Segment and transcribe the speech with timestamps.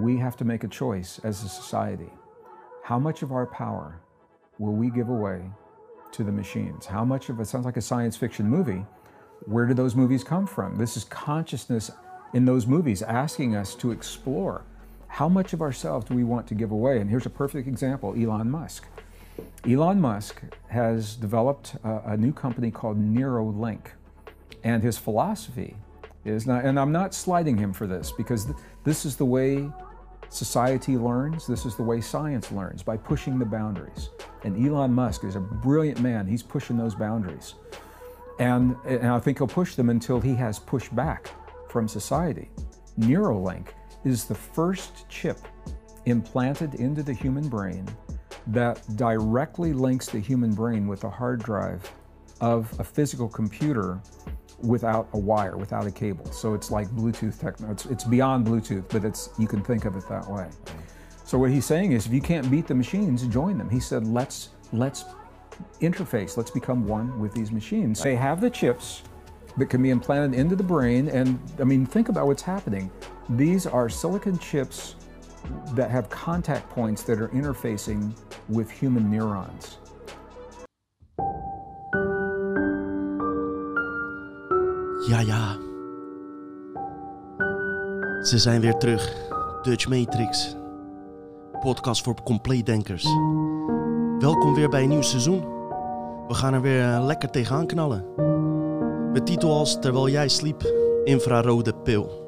[0.00, 2.10] we have to make a choice as a society.
[2.82, 4.00] How much of our power
[4.58, 5.42] will we give away
[6.12, 6.86] to the machines?
[6.86, 8.84] How much of it sounds like a science fiction movie?
[9.46, 10.76] Where do those movies come from?
[10.76, 11.90] This is consciousness
[12.32, 14.64] in those movies asking us to explore
[15.06, 16.98] how much of ourselves do we want to give away?
[17.00, 18.86] And here's a perfect example Elon Musk.
[19.68, 23.86] Elon Musk has developed a, a new company called Neuralink.
[24.64, 25.76] And his philosophy
[26.24, 29.70] is not, and I'm not slighting him for this because th- this is the way
[30.34, 34.10] society learns, this is the way science learns by pushing the boundaries.
[34.42, 37.54] And Elon Musk is a brilliant man, he's pushing those boundaries.
[38.38, 41.28] And, and I think he'll push them until he has pushback
[41.68, 42.50] from society.
[42.98, 43.68] Neuralink
[44.04, 45.38] is the first chip
[46.06, 47.88] implanted into the human brain
[48.48, 51.90] that directly links the human brain with the hard drive
[52.40, 54.00] of a physical computer
[54.64, 56.24] without a wire, without a cable.
[56.32, 57.70] So it's like Bluetooth techno.
[57.70, 60.48] It's, it's beyond Bluetooth, but it's you can think of it that way.
[61.24, 63.70] So what he's saying is, if you can't beat the machines, join them.
[63.70, 65.04] He said, let's let's
[65.80, 66.36] interface.
[66.36, 68.02] Let's become one with these machines.
[68.02, 69.02] They have the chips
[69.56, 72.90] that can be implanted into the brain, and I mean, think about what's happening.
[73.30, 74.96] These are silicon chips
[75.72, 78.16] that have contact points that are interfacing
[78.48, 79.78] with human neurons.
[85.06, 85.58] Ja, ja.
[88.22, 89.12] Ze zijn weer terug.
[89.62, 90.56] Dutch Matrix.
[91.60, 93.04] Podcast voor compleetdenkers.
[94.18, 95.40] Welkom weer bij een nieuw seizoen.
[96.28, 98.04] We gaan er weer eh, lekker tegenaan knallen.
[99.12, 100.62] Met titel als Terwijl jij sliep,
[101.04, 102.22] infrarode pil.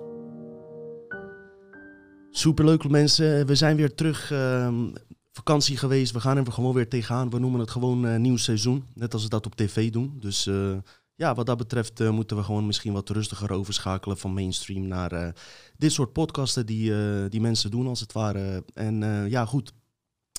[2.31, 4.31] Superleuk mensen, we zijn weer terug.
[4.31, 4.89] ehm,
[5.33, 7.31] vakantie geweest, we gaan er gewoon weer tegenaan.
[7.31, 10.17] We noemen het gewoon eh, nieuw seizoen, net als we dat op tv doen.
[10.21, 10.77] Dus eh,
[11.17, 15.13] ja, wat dat betreft eh, moeten we gewoon misschien wat rustiger overschakelen van mainstream naar
[15.13, 15.33] eh,
[15.77, 18.65] dit soort podcasten die, eh, die mensen doen als het ware.
[18.75, 19.01] En
[19.31, 19.73] ja, goed.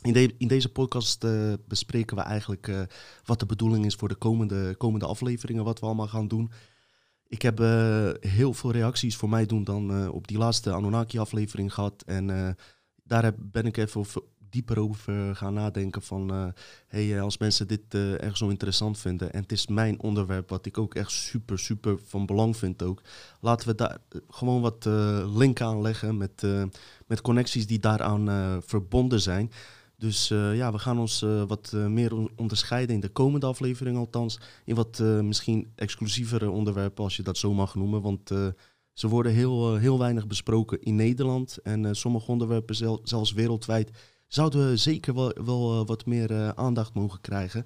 [0.01, 1.25] In, in deze podcast
[1.67, 2.87] bespreken we eigenlijk
[3.23, 6.51] wat de bedoeling is voor de komende, komende afleveringen, wat we allemaal gaan doen.
[7.27, 7.57] Ik heb
[8.19, 12.03] heel veel reacties voor mij doen dan op die laatste Anunnaki-aflevering gehad.
[12.05, 12.55] En
[13.03, 16.31] daar heb, ben ik even over- dieper over gaan nadenken van...
[16.31, 16.47] eh,
[16.87, 19.33] hey, eh, als mensen dit eh, echt zo interessant vinden...
[19.33, 23.01] en het is mijn onderwerp wat ik ook echt super, super van belang vind ook...
[23.41, 26.63] laten we daar eh, gewoon wat eh link aan leggen met, eh,
[27.07, 29.51] met connecties die daaraan eh, verbonden zijn...
[29.99, 33.45] Dus eh, ja, we gaan ons eh, wat eh, meer on- onderscheiden in de komende
[33.45, 34.39] aflevering althans.
[34.65, 38.01] In wat eh, misschien exclusievere onderwerpen, als je dat zo mag noemen.
[38.01, 38.47] Want eh,
[38.93, 41.57] ze worden heel, eh, heel weinig besproken in Nederland.
[41.63, 43.91] En eh, sommige onderwerpen, zel- zelfs wereldwijd,
[44.27, 47.65] zouden we zeker wel, wel eh, wat meer eh, aandacht mogen krijgen.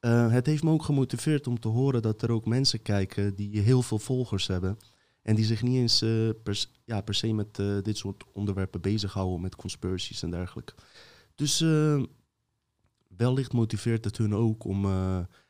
[0.00, 3.60] Eh, het heeft me ook gemotiveerd om te horen dat er ook mensen kijken die
[3.60, 4.78] heel veel volgers hebben.
[5.22, 5.98] En die zich niet eens
[6.42, 10.72] per, ja, per se met dit soort onderwerpen bezighouden, met conspiracies en dergelijke.
[11.34, 11.64] Dus
[13.16, 14.86] wellicht motiveert het hun ook om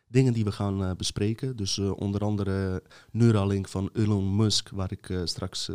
[0.08, 1.56] dingen die we gaan bespreken.
[1.56, 5.70] Dus onder andere Neuralink van Elon Musk, waar ik straks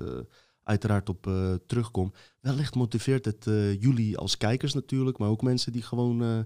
[0.66, 2.14] uiteraard op eh, terugkom.
[2.40, 6.44] Wellicht motiveert het eh, jullie als kijkers natuurlijk, maar ook mensen die gewoon eh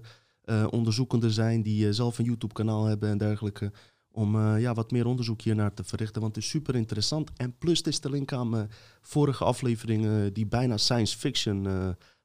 [0.70, 3.72] onderzoekende zijn, die zelf een YouTube-kanaal hebben en dergelijke.
[4.12, 7.30] Om ja, wat meer onderzoek hiernaar te verrichten, want het is super interessant.
[7.36, 8.68] En plus, het is de link aan
[9.00, 11.68] vorige afleveringen, die bijna science fiction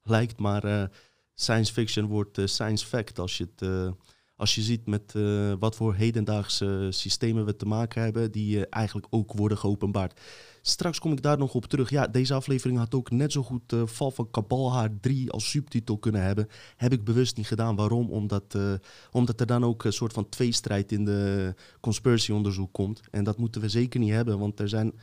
[0.02, 0.92] lijkt, maar
[1.34, 3.94] science fiction wordt science fact als je, het,
[4.36, 5.14] als je ziet met
[5.60, 10.20] wat voor hedendaagse systemen we te maken hebben, die eigenlijk ook worden geopenbaard.
[10.68, 11.90] Straks kom ik daar nog op terug.
[11.90, 15.98] Ja, deze aflevering had ook net zo goed eh, Val van Kabalhaar 3 als subtitel
[15.98, 16.48] kunnen hebben.
[16.76, 17.76] Heb ik bewust niet gedaan.
[17.76, 18.10] Waarom?
[18.10, 18.74] Omdat, eh,
[19.12, 23.02] omdat er dan ook een soort van tweestrijd in de conspiracy-onderzoek komt.
[23.12, 24.94] En dat moeten we zeker niet hebben, want er zijn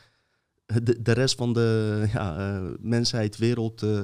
[0.67, 4.03] de, de rest van de ja, eh, mensheid, wereld, eh,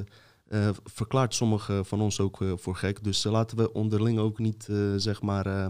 [0.48, 3.04] eh, verklaart sommige van ons ook eh, voor gek.
[3.04, 5.66] Dus eh, laten we onderling ook niet, eh, zeg maar, eh,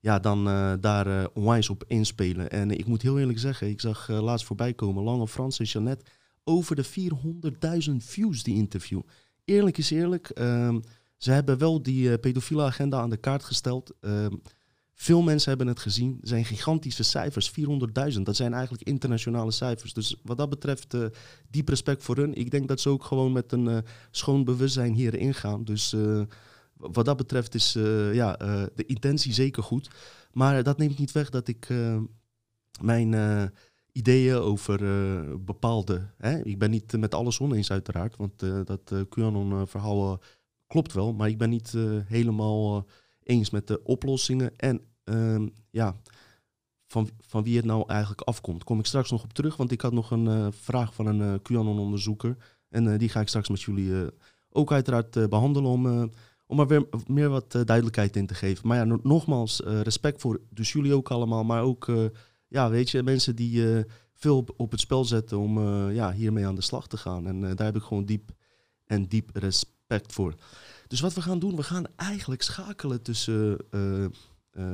[0.00, 2.50] ja, dan eh, daar eh, onwijs op inspelen.
[2.50, 5.64] En ik moet heel eerlijk zeggen, ik zag eh, laatst voorbij komen, Lange Frans en
[5.64, 6.04] Jeannette,
[6.44, 6.84] over de
[7.90, 9.00] 400.000 views die interview.
[9.44, 10.80] Eerlijk is eerlijk, ehm,
[11.16, 13.92] ze hebben wel die pedofiele agenda aan de kaart gesteld.
[14.00, 14.36] Ehm,
[14.94, 16.18] veel mensen hebben het gezien.
[16.20, 18.26] Er zijn gigantische cijfers, 400.000.
[18.26, 19.92] Dat zijn eigenlijk internationale cijfers.
[19.92, 20.96] Dus wat dat betreft,
[21.50, 22.34] diep respect voor hun.
[22.34, 25.64] Ik denk dat ze ook gewoon met een schoon bewustzijn hierin gaan.
[25.64, 25.94] Dus
[26.78, 29.90] wat dat betreft is eh, ja, eh, de intentie zeker goed.
[30.32, 32.00] Maar dat neemt niet weg dat ik eh,
[32.80, 33.52] mijn
[33.92, 34.80] ideeën over
[35.44, 36.10] bepaalde...
[36.16, 40.20] Hè, ik ben niet met alles oneens uiteraard, want dat eh, QAnon-verhaal
[40.66, 41.12] klopt wel.
[41.12, 41.74] Maar ik ben niet
[42.06, 42.86] helemaal
[43.22, 44.56] eens met de oplossingen.
[44.56, 45.96] En ehm, ja,
[46.86, 48.64] van, van wie het nou eigenlijk afkomt.
[48.64, 52.36] Kom ik straks nog op terug, want ik had nog een vraag van een QAnon-onderzoeker.
[52.68, 54.10] En die ga ik straks met jullie
[54.50, 56.10] ook uiteraard behandelen om,
[56.50, 58.68] om er weer meer wat duidelijkheid in te geven.
[58.68, 61.92] Maar ja, nogmaals, respect voor dus jullie ook allemaal, maar ook,
[62.48, 63.84] ja, weet je, mensen die
[64.14, 65.60] veel op, op, het spel zetten om
[65.90, 67.26] ja, hiermee aan de slag te gaan.
[67.26, 68.30] En daar heb ik gewoon diep
[68.84, 70.34] en diep respect voor.
[70.86, 73.58] Dus wat we gaan doen, we gaan eigenlijk schakelen tussen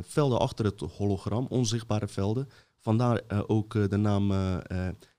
[0.00, 2.49] velden achter het hologram, onzichtbare velden.
[2.79, 4.32] Vandaar ook de naam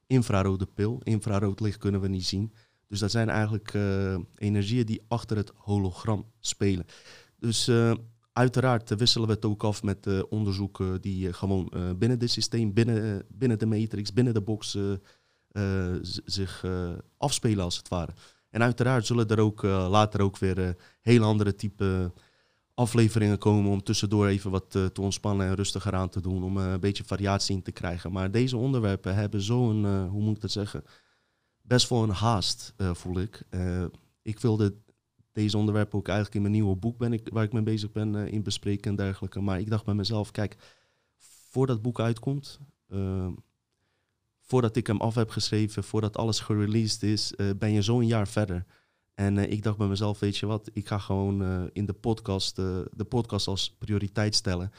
[0.08, 1.00] infrarode pil.
[1.04, 2.54] Infrarood licht kunnen we niet zien.
[2.88, 3.74] Dus dat zijn eigenlijk
[4.36, 6.86] energieën die achter het hologram spelen.
[7.40, 7.72] Dus
[8.34, 13.60] uiteraard wisselen we het ook af met onderzoeken die gewoon binnen dit systeem, binnen, binnen
[13.60, 14.78] de matrix, binnen de box
[16.26, 16.66] zich
[17.18, 18.14] afspelen als het ware.
[18.56, 20.70] En uiteraard zullen er ook uh, later ook weer uh,
[21.02, 22.12] hele andere type
[22.74, 26.58] afleveringen komen om tussendoor even wat uh, te ontspannen en rustiger aan te doen, om
[26.58, 28.12] een beetje variatie in te krijgen.
[28.12, 30.84] Maar deze onderwerpen hebben zo'n, hoe moet ik dat zeggen,
[31.68, 33.44] best wel een haast, voel ik.
[34.22, 34.76] ik wilde
[35.32, 38.16] deze onderwerpen ook eigenlijk in mijn nieuwe boek ben ik, waar ik mee bezig ben
[38.16, 39.42] in bespreken en dergelijke.
[39.42, 40.58] Maar ik dacht bij mezelf, kijk,
[41.50, 42.60] voordat het boek uitkomt,
[44.40, 48.66] voordat ik hem af heb geschreven, voordat alles gereleased is, ben je zo'n jaar verder.
[49.14, 53.06] En ik dacht bij mezelf, weet je wat, ik ga gewoon in de podcast, de
[53.10, 54.72] podcast als prioriteit stellen.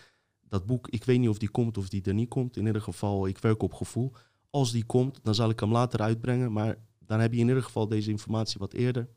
[0.49, 2.57] Dat boek, ik weet niet of die komt of die er niet komt.
[2.57, 4.13] In ieder geval, ik werk op gevoel.
[4.57, 6.53] Als die komt, dan zal ik hem later uitbrengen.
[6.53, 9.09] Maar dan heb je in ieder geval deze informatie wat eerder.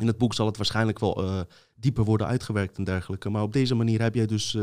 [0.00, 3.30] In het boek zal het waarschijnlijk wel dieper worden uitgewerkt en dergelijke.
[3.30, 4.56] Maar op deze manier heb jij dus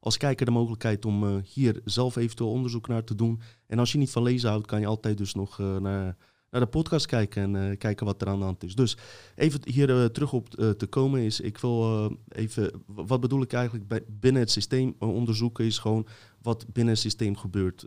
[0.00, 3.40] als kijker de mogelijkheid om uh, hier zelf eventueel onderzoek naar te doen.
[3.66, 6.16] En als je niet van lezen houdt, kan je altijd dus nog naar,
[6.50, 8.74] naar de podcast kijken en kijken wat er aan de hand is.
[8.74, 8.96] Dus
[9.34, 14.02] even hier terug op te komen is, ik wil even, wat bedoel ik eigenlijk bij,
[14.08, 16.06] binnen het systeem onderzoeken is gewoon
[16.42, 17.84] wat binnen het systeem gebeurt.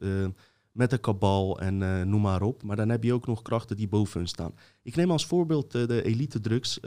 [0.76, 2.64] Met de kabal en noem maar op.
[2.64, 4.54] Maar dan heb je ook nog krachten die boven hun staan.
[4.84, 6.80] Ik neem als voorbeeld de elite drugs,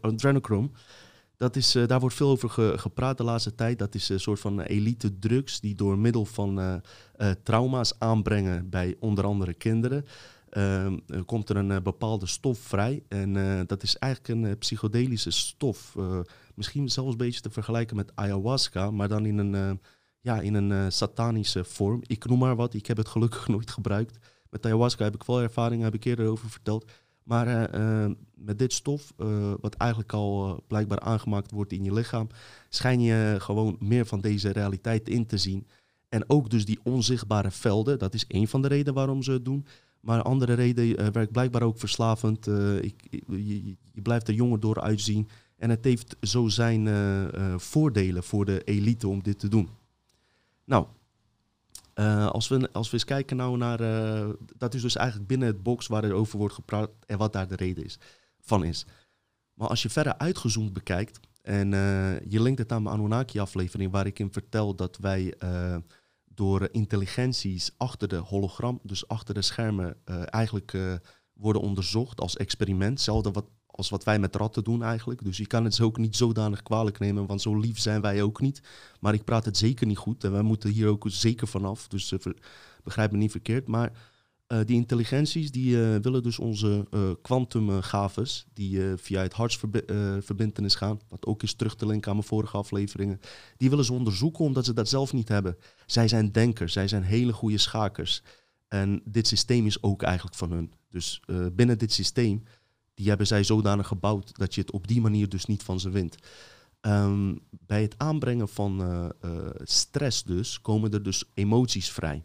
[0.00, 0.70] adrenochrome.
[1.36, 3.78] Dat is, daar wordt veel over gepraat de laatste tijd.
[3.78, 6.82] Dat is een soort van elite drugs die door middel van
[7.42, 10.04] trauma's aanbrengen bij onder andere kinderen.
[10.50, 13.02] Ehm, komt er een bepaalde stof vrij.
[13.08, 15.96] En dat is eigenlijk een psychedelische stof.
[16.54, 19.80] misschien zelfs een beetje te vergelijken met ayahuasca, maar dan in een,
[20.24, 22.02] ja, in een satanische vorm.
[22.06, 24.18] Ik noem maar wat, ik heb het gelukkig nooit gebruikt.
[24.50, 26.90] Met ayahuasca heb ik wel ervaring, heb ik eerder over verteld.
[27.22, 29.12] Maar uh, met dit stof,
[29.60, 32.28] wat eigenlijk al blijkbaar aangemaakt wordt in je lichaam,
[32.68, 35.66] schijn je gewoon meer van deze realiteit in te zien.
[36.08, 39.44] En ook dus die onzichtbare velden, dat is één van de redenen waarom ze het
[39.44, 39.66] doen.
[40.00, 42.46] Maar een andere reden werkt blijkbaar ook verslavend.
[42.80, 45.28] Ik, je, je, blijft er jonger door uitzien.
[45.56, 46.88] En het heeft zo zijn
[47.60, 49.68] voordelen voor de elite om dit te doen.
[50.64, 50.86] Nou,
[51.94, 55.48] uh, als, we, als we eens kijken nou naar, uh, dat is dus eigenlijk binnen
[55.48, 57.98] het box waar er over wordt gepraat en wat daar de reden is,
[58.40, 58.86] van is.
[59.54, 64.06] Maar als je verder uitgezoomd bekijkt en uh, je linkt het aan mijn Anunnaki-aflevering waar
[64.06, 65.34] ik in vertel dat wij
[66.24, 69.96] door intelligenties achter de hologram, dus achter de schermen,
[70.26, 70.76] eigenlijk
[71.32, 72.92] worden onderzocht als experiment.
[72.92, 73.46] Hetzelfde wat
[73.76, 75.24] als wat wij met ratten doen eigenlijk.
[75.24, 78.40] Dus je kan het ook niet zodanig kwalijk nemen, want zo lief zijn wij ook
[78.40, 78.62] niet.
[79.00, 81.88] Maar ik praat het zeker niet goed en wij moeten hier ook zeker vanaf.
[81.88, 82.18] Dus uh,
[82.84, 83.66] begrijp me niet verkeerd.
[83.66, 83.92] Maar
[84.48, 86.86] uh, die intelligenties die uh, willen dus onze
[87.22, 92.56] kwantumgaves, die via het hartsverbindenis gaan, wat ook is terug te linken aan mijn vorige
[92.56, 93.20] afleveringen,
[93.56, 95.56] die willen ze onderzoeken omdat ze dat zelf niet hebben.
[95.86, 98.22] Zij zijn denkers, zij zijn hele goede schakers.
[98.68, 100.72] En dit systeem is ook eigenlijk van hun.
[100.90, 101.20] Dus
[101.52, 102.42] binnen dit systeem
[102.94, 105.90] die hebben zij zodanig gebouwd dat je het op die manier dus niet van ze
[105.90, 106.16] wint.
[106.80, 112.24] Um, bij het aanbrengen van uh, uh, stress dus, komen er dus emoties vrij.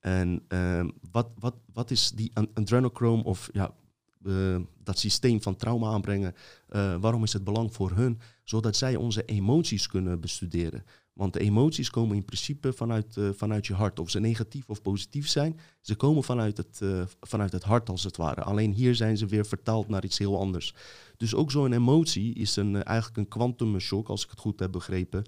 [0.00, 3.74] En uh, wat, wat, wat is die adrenochrome of ja,
[4.22, 6.34] uh, dat systeem van trauma aanbrengen,
[7.00, 8.20] waarom is het belang voor hun?
[8.44, 10.84] Zodat zij onze emoties kunnen bestuderen.
[11.20, 13.98] Want de emoties komen in principe vanuit, uh, vanuit je hart.
[13.98, 18.04] Of ze negatief of positief zijn, ze komen vanuit het, uh, vanuit het hart als
[18.04, 18.42] het ware.
[18.42, 20.74] Alleen hier zijn ze weer vertaald naar iets heel anders.
[21.16, 24.72] Dus ook zo'n emotie is een, uh, eigenlijk een kwantumshock, als ik het goed heb
[24.72, 25.24] begrepen.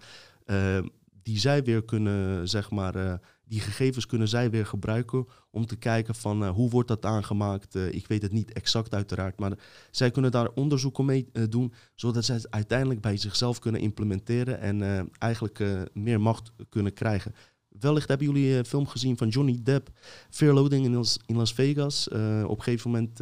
[1.22, 3.20] Die zij weer kunnen, zeg maar,
[3.52, 7.74] die gegevens kunnen zij weer gebruiken om te kijken van uh, hoe wordt dat aangemaakt.
[7.74, 9.58] Uh, ik weet het niet exact uiteraard, maar
[9.90, 15.08] zij kunnen daar onderzoeken mee doen, zodat zij het uiteindelijk bij zichzelf kunnen implementeren en
[15.18, 17.34] eigenlijk meer macht kunnen krijgen.
[17.68, 19.90] Wellicht hebben jullie een film gezien van Johnny Depp,
[20.30, 22.08] Fear Loading in Las, in Las Vegas.
[22.44, 23.18] op een gegeven moment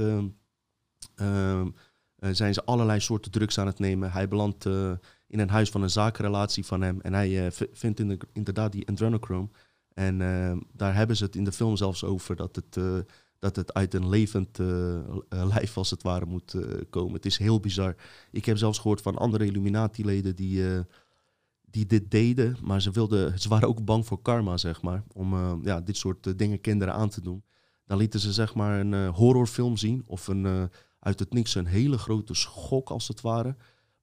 [2.37, 4.13] zijn ze allerlei soorten drugs aan het nemen.
[4.13, 4.69] Hij belandt
[5.31, 8.01] in een huis van een zakenrelatie van hem en hij vindt
[8.33, 9.49] inderdaad die adrenochrome.
[9.95, 12.99] En uh, daar hebben ze het in de film zelfs over dat het uh,
[13.39, 14.59] dat het uit een levend
[15.29, 16.55] lijf als het ware moet
[16.91, 17.15] komen.
[17.15, 17.97] Het is heel bizar.
[18.31, 20.65] Ik heb zelfs gehoord van andere Illuminati-leden die,
[21.71, 25.61] die dit deden, maar ze, wilden, ze waren ook bang voor karma, zeg maar, om
[25.65, 27.43] ja, dit soort dingen kinderen aan te doen.
[27.87, 31.99] Dan lieten ze zeg maar een horrorfilm zien of een, uit het niks een hele
[31.99, 33.57] grote schok als het ware.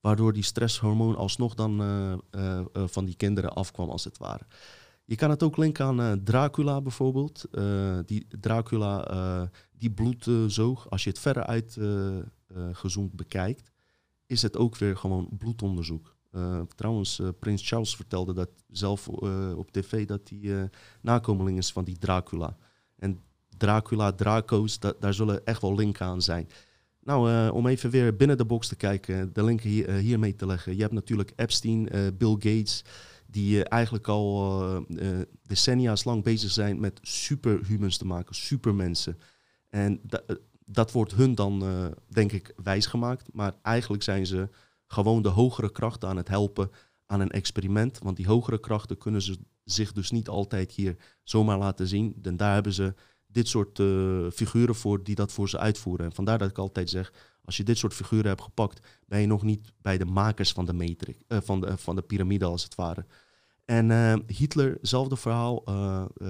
[0.07, 4.45] Waardoor die stresshormoon alsnog dan uh, uh, van die kinderen afkwam als het ware.
[5.05, 7.45] Je kan het ook linken aan Dracula bijvoorbeeld.
[8.05, 10.89] die Dracula die bloed zoog.
[10.89, 13.71] Als je het verder uitgezoomd bekijkt,
[14.25, 16.15] is het ook weer gewoon bloedonderzoek.
[16.75, 19.07] trouwens, Prins Charles vertelde dat zelf
[19.55, 20.69] op tv dat hij
[21.01, 22.57] nakomeling is van die Dracula.
[22.95, 23.19] En
[23.57, 26.49] Dracula, Draco's, daar zullen echt wel linken aan zijn.
[27.07, 30.35] Nou, uh, om even weer binnen de box te kijken, de link hier, uh, hiermee
[30.35, 30.75] te leggen.
[30.75, 32.83] Je hebt natuurlijk Epstein, Bill Gates,
[33.27, 34.85] die eigenlijk al
[35.43, 39.17] decennia's lang bezig zijn met superhumans te maken, supermensen.
[39.69, 40.01] En
[40.65, 41.63] dat wordt hun dan,
[42.07, 43.33] denk ik, wijsgemaakt.
[43.33, 44.49] Maar eigenlijk zijn ze
[44.87, 46.71] gewoon de hogere krachten aan het helpen
[47.05, 47.99] aan een experiment.
[47.99, 52.15] Want die hogere krachten kunnen ze zich dus niet altijd hier zomaar laten zien.
[52.21, 52.93] En daar hebben ze
[53.27, 56.05] dit soort uh, figuren voor die dat voor ze uitvoeren.
[56.05, 59.27] En vandaar dat ik altijd zeg, als je dit soort figuren hebt gepakt, ben je
[59.27, 62.63] nog niet bij de makers van de, matrix, uh, van de, van de piramide als
[62.63, 63.05] het ware.
[63.65, 65.63] En Hitler, hetzelfde verhaal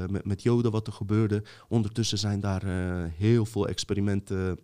[0.07, 1.43] met, met Joden wat er gebeurde.
[1.67, 2.65] Ondertussen zijn daar
[3.07, 4.59] heel veel experimenten,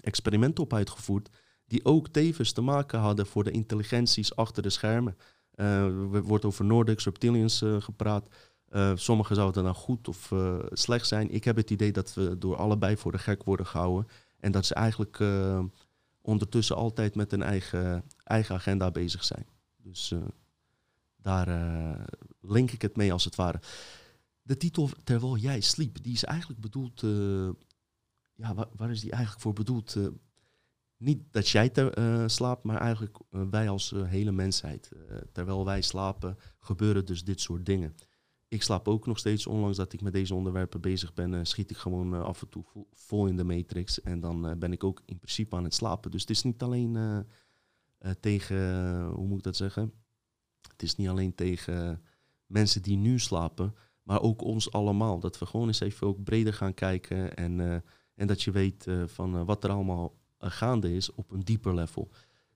[0.00, 1.28] experimenten op uitgevoerd,
[1.66, 5.16] die ook tevens te maken hadden voor de intelligenties achter de schermen.
[5.54, 8.28] er wordt over Nordics, reptilians gepraat.
[8.70, 11.30] Uh, sommigen zouden dan goed of uh, slecht zijn.
[11.30, 14.10] Ik heb het idee dat we door allebei voor de gek worden gehouden.
[14.40, 15.64] En dat ze eigenlijk uh,
[16.20, 19.46] ondertussen altijd met een eigen, eigen agenda bezig zijn.
[19.76, 20.14] Dus
[21.16, 21.48] daar
[22.40, 23.60] link ik het mee als het ware.
[24.42, 27.00] De titel Terwijl jij sliep, die is eigenlijk bedoeld.
[28.34, 29.96] ja, waar, waar, is die eigenlijk voor bedoeld?
[30.96, 31.72] niet dat jij
[32.26, 34.90] slaapt, maar eigenlijk wij als hele mensheid.
[35.32, 37.94] terwijl wij slapen, gebeuren dus dit soort dingen
[38.50, 41.70] ik slaap ook nog steeds, ondanks dat ik met deze onderwerpen bezig ben, uh, schiet
[41.70, 44.02] ik gewoon uh, af en toe vol, in de matrix.
[44.02, 46.10] En dan uh, ben ik ook in principe aan het slapen.
[46.10, 47.24] Dus het is niet alleen
[48.20, 49.92] tegen, hoe moet ik dat zeggen?
[50.70, 52.02] Het is niet alleen tegen
[52.46, 55.20] mensen die nu slapen, maar ook ons allemaal.
[55.20, 57.82] Dat we gewoon eens even ook breder gaan kijken en,
[58.14, 62.10] en dat je weet van wat er allemaal gaande is op een dieper level.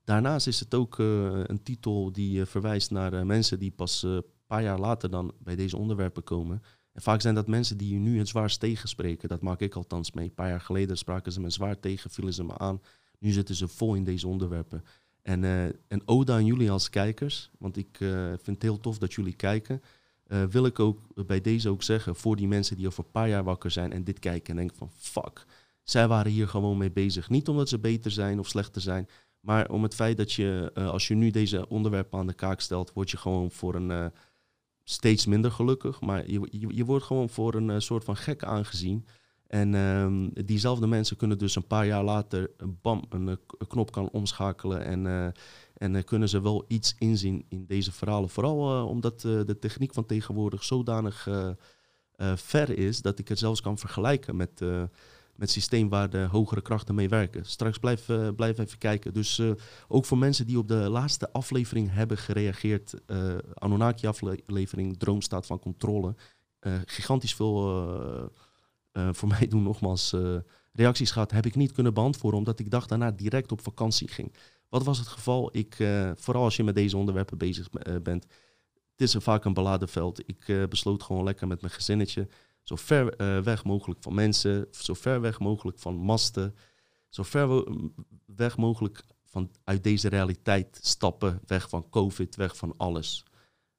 [0.04, 4.06] Daarnaast is het ook een titel die verwijst naar mensen die pas
[4.54, 6.62] paar jaar later dan bij deze onderwerpen komen.
[6.92, 9.28] En vaak zijn dat mensen die je nu het zwaarst tegenspreken.
[9.28, 10.24] Dat maak ik althans mee.
[10.24, 12.80] Een paar jaar geleden spraken ze me zwaar tegen, vielen ze me aan.
[13.18, 14.84] Nu zitten ze vol in deze onderwerpen.
[15.22, 18.98] En, uh, en ode aan jullie als kijkers, want ik uh, vind het heel tof
[18.98, 19.82] dat jullie kijken.
[20.26, 23.28] Uh, wil ik ook bij deze ook zeggen, voor die mensen die over een paar
[23.28, 25.44] jaar wakker zijn en dit kijken en denken van fuck,
[25.82, 27.28] zij waren hier gewoon mee bezig.
[27.28, 29.08] Niet omdat ze beter zijn of slechter zijn,
[29.40, 32.92] maar om het feit dat je, als je nu deze onderwerpen aan de kaak stelt,
[32.92, 34.12] word je gewoon voor een
[34.84, 36.00] steeds minder gelukkig.
[36.00, 39.06] Maar je, je, wordt gewoon voor een uh, soort van gek aangezien.
[39.46, 42.50] En um, diezelfde mensen kunnen dus een paar jaar later
[42.82, 44.84] bam, een, een knop kan omschakelen.
[44.84, 45.34] En,
[45.74, 48.28] en kunnen ze wel iets inzien in deze verhalen.
[48.28, 51.28] Vooral omdat de techniek van tegenwoordig zodanig
[52.34, 54.62] ver is dat ik het zelfs kan vergelijken met
[55.36, 57.44] met systeem waar de hogere krachten mee werken.
[57.46, 59.14] Straks blijf, uh, blijf even kijken.
[59.14, 59.50] Dus uh,
[59.88, 66.14] ook voor mensen die op de laatste aflevering hebben gereageerd, uh, Anunnaki-aflevering, Droomstaat van Controle,
[66.84, 68.32] gigantisch veel
[68.92, 70.14] voor mij doen nogmaals
[70.72, 74.34] reacties gehad, heb ik niet kunnen beantwoorden, omdat ik dag daarna direct op vakantie ging.
[74.68, 75.56] Wat was het geval?
[75.56, 75.76] Ik,
[76.14, 77.70] vooral als je met deze onderwerpen bezig
[78.02, 78.26] bent,
[78.90, 80.22] het is vaak een beladen veld.
[80.28, 82.28] Ik besloot gewoon lekker met mijn gezinnetje
[82.64, 86.54] zo ver uh, weg mogelijk van mensen, zo ver weg mogelijk van masten,
[87.08, 87.64] zo ver
[88.26, 93.24] weg mogelijk van uit deze realiteit stappen, weg van COVID, weg van alles.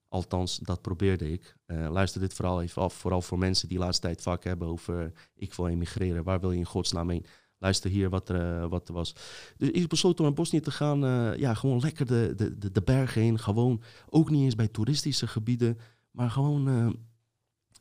[0.08, 1.56] Althans, dat probeerde ik.
[1.68, 4.68] Uh, luister dit verhaal even af, vooral voor mensen die de laatste tijd vaak hebben
[4.68, 7.26] over ik wil emigreren, waar wil je in godsnaam heen?
[7.58, 9.16] Luister hier wat er, uh, wat er was.
[9.58, 11.00] Dus ik besloot om naar Bosnië te gaan,
[11.38, 15.28] ja, gewoon lekker de, de, de, de bergen heen, gewoon ook niet eens bij toeristische
[15.28, 15.78] gebieden,
[16.12, 16.96] maar gewoon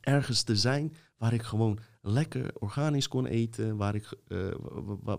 [0.05, 4.47] ergens te zijn waar ik gewoon lekker organisch kon eten, waar, ik, uh,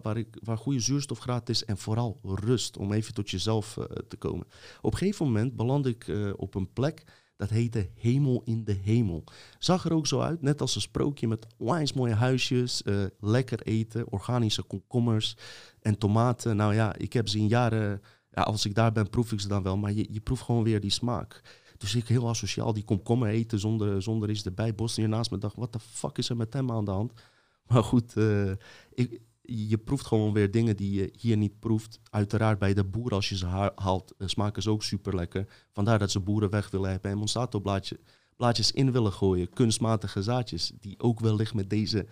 [0.02, 4.16] waar, ik, waar goede zuurstofgraad is en vooral rust om even tot jezelf uh, te
[4.16, 4.46] komen.
[4.80, 7.02] Op een gegeven moment belandde ik uh, op een plek
[7.36, 9.24] dat heette Hemel in de Hemel.
[9.58, 12.82] Zag er ook zo uit, net als een sprookje met onwijs mooie huisjes,
[13.20, 15.36] lekker eten, organische komkommers
[15.80, 16.56] en tomaten.
[16.56, 19.48] Nou ja, ik heb ze in jaren, ja, als ik daar ben proef ik ze
[19.48, 21.42] dan wel, maar je, je proeft gewoon weer die smaak.
[21.78, 24.74] Dus ik heel asociaal die komkommer eten zonder, zonder iets erbij.
[24.74, 27.12] Bosnië naast me dacht, wat de fuck is er met hem aan de hand?
[27.68, 28.52] Maar goed, uh,
[28.94, 32.00] ik, je proeft gewoon weer dingen die je hier niet proeft.
[32.10, 35.46] Uiteraard bij de boer, als je ze haalt, uh, smaken ze ook super lekker.
[35.72, 38.00] Vandaar dat ze boeren weg willen hebben en Monsanto blaadje,
[38.36, 39.50] blaadjes in willen gooien.
[39.50, 42.06] Kunstmatige zaadjes, die ook wellicht met deze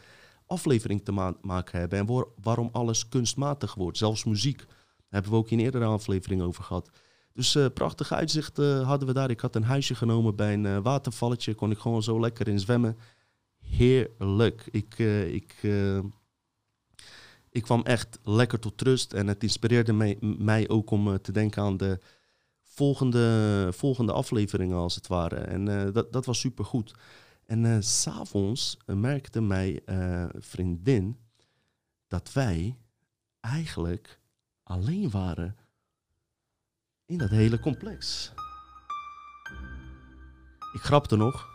[0.46, 1.98] aflevering te ma maken hebben.
[1.98, 4.58] En waarom alles kunstmatig wordt, zelfs muziek.
[4.58, 4.66] Daar
[5.08, 6.90] hebben we ook in eerdere aflevering over gehad.
[7.34, 9.30] Dus uh, prachtig uitzicht uh, hadden we daar.
[9.30, 11.54] Ik had een huisje genomen bij een uh, watervalletje.
[11.54, 12.98] Kon ik gewoon zo lekker in zwemmen.
[13.58, 14.68] Heerlijk.
[14.70, 14.98] Ik,
[15.28, 15.54] ik,
[17.50, 19.12] ik kwam echt lekker tot rust.
[19.12, 22.00] En het inspireerde mij, mij ook om te denken aan de
[22.62, 25.36] volgende, volgende afleveringen als het ware.
[25.36, 26.94] En dat, dat was super goed.
[27.46, 29.80] En s s'avonds merkte mijn
[30.38, 31.18] vriendin
[32.08, 32.76] dat wij
[33.40, 34.20] eigenlijk
[34.62, 35.56] alleen waren
[37.06, 38.32] in dat hele complex.
[40.72, 41.48] Ik grapte nog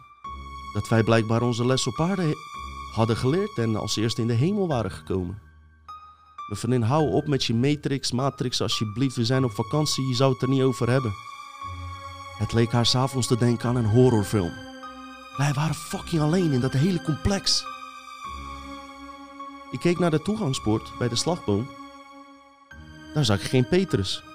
[0.74, 2.34] dat wij blijkbaar onze les op aarde
[2.94, 5.42] hadden geleerd en als eerste in de hemel waren gekomen.
[6.48, 10.34] Mijn vriendin, hou op met je matrix, matrix alsjeblieft, we zijn op vakantie, je zou
[10.34, 11.14] het er niet over hebben.
[12.38, 14.52] Het leek haar s'avonds te denken aan een horrorfilm.
[15.38, 17.64] Wij waren fucking alleen in dat hele complex.
[19.72, 21.70] Ik keek naar de toegangspoort bij de slagboom.
[23.14, 24.29] Daar zag ik geen Petrus.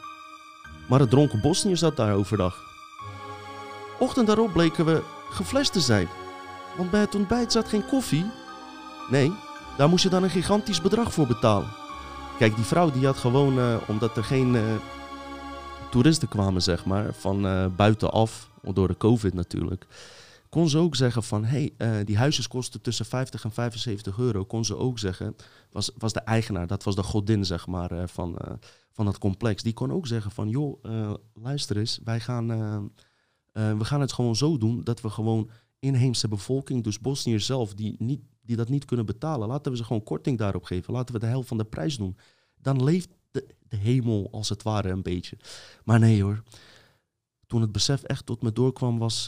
[0.88, 2.62] Maar het dronken Bosnier zat daar overdag.
[3.99, 6.09] Ochtend daarop bleken we geflasht te zijn.
[6.76, 8.26] Want bij het ontbijt zat geen koffie.
[9.11, 9.33] Nee,
[9.76, 11.69] daar moest je dan een gigantisch bedrag voor betalen.
[12.38, 14.62] Kijk, die vrouw die had gewoon, uh, omdat er geen uh,
[15.91, 19.87] toeristen kwamen, zeg maar, van uh, buitenaf, door de COVID natuurlijk,
[20.49, 24.45] kon ze ook zeggen van, hé, hey, die huisjes kosten tussen 50 en 75 euro.
[24.45, 25.37] Kon ze ook zeggen,
[25.73, 28.38] was, was de eigenaar, dat was de godin, zeg maar, van
[28.95, 32.81] van dat complex, die kon ook zeggen van, joh, uh, luister eens, wij gaan, uh,
[33.53, 37.75] uh, we gaan het gewoon zo doen dat we gewoon inheemse bevolking, dus Bosniërs zelf,
[37.75, 40.93] die, niet, die dat niet kunnen betalen, laten we ze gewoon korting daarop geven.
[40.93, 42.17] Laten we de helft van de prijs doen.
[42.61, 45.37] Dan leeft de, de hemel als het ware een beetje.
[45.85, 46.43] Maar nee hoor.
[47.47, 49.25] Toen het besef echt tot me doorkwam was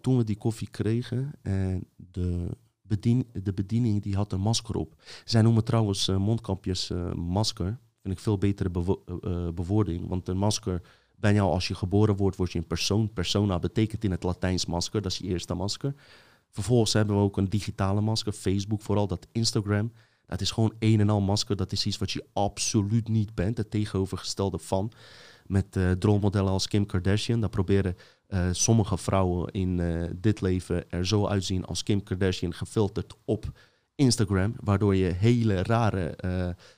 [0.00, 2.48] toen we die koffie kregen en de,
[2.82, 5.02] bedien, de bediening die had een masker op.
[5.24, 7.78] Zij noemen trouwens mondkapjes masker.
[8.06, 10.08] Vind ik veel betere bewo uh, bewoording.
[10.08, 10.82] Want een masker
[11.20, 13.12] al als je geboren wordt, word je een persoon.
[13.12, 15.94] Persona betekent in het Latijns masker, dat is je eerste masker.
[16.50, 19.92] Vervolgens hebben we ook een digitale masker, Facebook vooral, dat Instagram.
[20.26, 21.56] Dat is gewoon een en al masker.
[21.56, 23.56] Dat is iets wat je absoluut niet bent.
[23.56, 24.92] Het tegenovergestelde van.
[25.46, 27.40] Met uh, droommodellen als Kim Kardashian.
[27.40, 27.96] Daar proberen
[28.50, 29.80] sommige vrouwen in
[30.20, 33.52] dit leven er zo uitzien als Kim Kardashian, gefilterd op
[33.96, 34.54] Instagram.
[34.60, 36.18] Waardoor je hele rare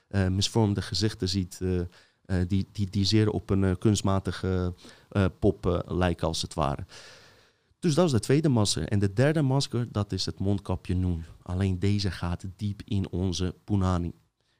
[0.09, 1.59] uh, misvormde gezichten ziet.
[1.62, 1.81] Uh,
[2.48, 4.74] die, die, die zeer op een kunstmatige
[5.38, 6.87] pop lijken, als het ware.
[7.78, 8.88] Dus dat is de tweede masker.
[8.88, 11.24] En de derde masker, dat is het mondkapje Noen.
[11.42, 14.12] Alleen deze gaat diep in onze Punani.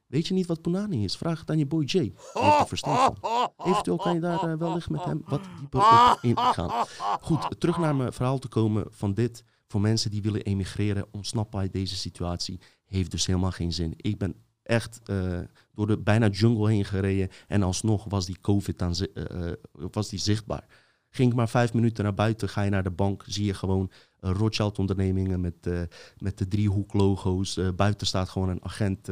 [0.07, 1.17] Weet je niet wat Punani is?
[1.17, 2.13] Vraag het aan je boy Jay.
[2.33, 3.17] Heeft van.
[3.65, 6.87] Eventueel kan je daar uh, wellicht met hem wat dieper op ingaan.
[7.21, 9.45] Goed, terug naar mijn verhaal te komen van dit.
[9.69, 13.95] Voor mensen die willen emigreren, ontsnappen uit deze situatie, heeft dus helemaal geen zin.
[13.97, 15.39] Ik ben echt uh,
[15.75, 17.29] door de bijna jungle heen gereden.
[17.47, 20.67] En alsnog was die COVID dan, uh, was die zichtbaar.
[21.11, 23.91] Ging ik maar vijf minuten naar buiten, ga je naar de bank, zie je gewoon
[24.21, 27.61] Rothschild-ondernemingen met, met de driehoek-logo's.
[27.77, 29.09] Buiten staat gewoon een agent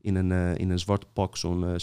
[0.00, 1.78] in, een, in een zwart pak, zo'n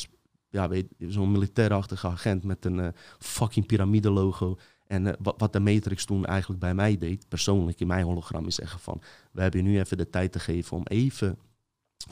[0.50, 4.58] ja, zo'n militairachtige agent met een fucking piramide-logo.
[4.90, 8.56] En wat, wat de Matrix toen eigenlijk bij mij deed, persoonlijk in mijn hologram, is
[8.56, 9.02] zeggen van...
[9.32, 11.40] we hebben nu even de tijd te geven om even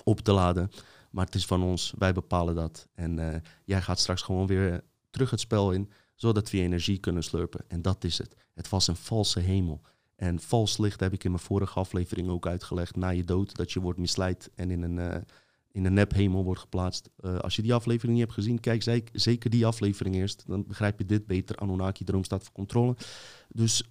[0.04, 0.72] op te laden.
[1.12, 2.88] Maar het is van ons, wij bepalen dat.
[2.94, 3.36] En uh,
[3.66, 7.66] jij gaat straks gewoon weer terug het spel in, zodat we energie kunnen slurpen.
[7.68, 8.36] En dat is het.
[8.54, 9.82] Het was een valse hemel.
[10.16, 12.96] En vals licht heb ik in mijn vorige aflevering ook uitgelegd.
[12.96, 15.16] Na je dood, dat je wordt misleid en in een, uh,
[15.78, 17.10] in een nephemel wordt geplaatst.
[17.20, 20.44] Uh, als je die aflevering niet hebt gezien, kijk zeker die aflevering eerst.
[20.48, 21.56] Dan begrijp je dit beter.
[21.56, 22.96] Anunnaki droom staat voor controle.
[23.50, 23.84] Dus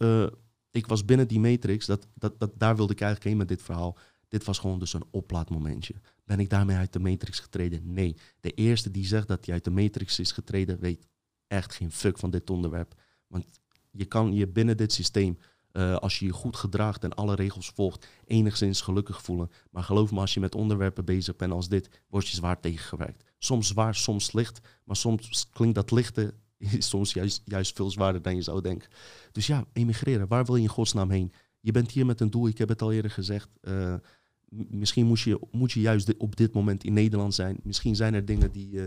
[0.70, 1.86] ik was binnen die matrix.
[1.86, 3.98] Dat, dat, dat, daar wilde ik eigenlijk heen met dit verhaal.
[4.28, 5.94] Dit was gewoon dus een oplaadmomentje.
[6.24, 7.92] Ben ik daarmee uit de matrix getreden?
[7.92, 8.16] Nee.
[8.40, 11.06] De eerste die zegt dat hij uit de matrix is getreden, weet
[11.46, 12.94] echt geen fuck van dit onderwerp.
[13.26, 13.46] Want
[13.90, 15.38] je kan je binnen dit systeem,
[15.76, 19.50] uh, als je je goed gedraagt en alle regels volgt, enigszins gelukkig voelen.
[19.70, 23.24] Maar geloof me, als je met onderwerpen bezig bent als dit, word je zwaar tegengewerkt.
[23.38, 24.60] Soms zwaar, soms licht.
[24.84, 26.34] Maar soms klinkt dat lichte
[26.78, 28.88] soms juist, juist veel zwaarder dan je zou denken.
[29.32, 30.28] Dus ja, emigreren.
[30.28, 31.32] Waar wil je in godsnaam heen?
[31.60, 33.48] Je bent hier met een doel, ik heb het al eerder gezegd.
[33.62, 33.94] Uh,
[34.48, 37.60] misschien moet je, moet je juist op dit moment in Nederland zijn.
[37.62, 38.84] Misschien zijn er dingen die, uh,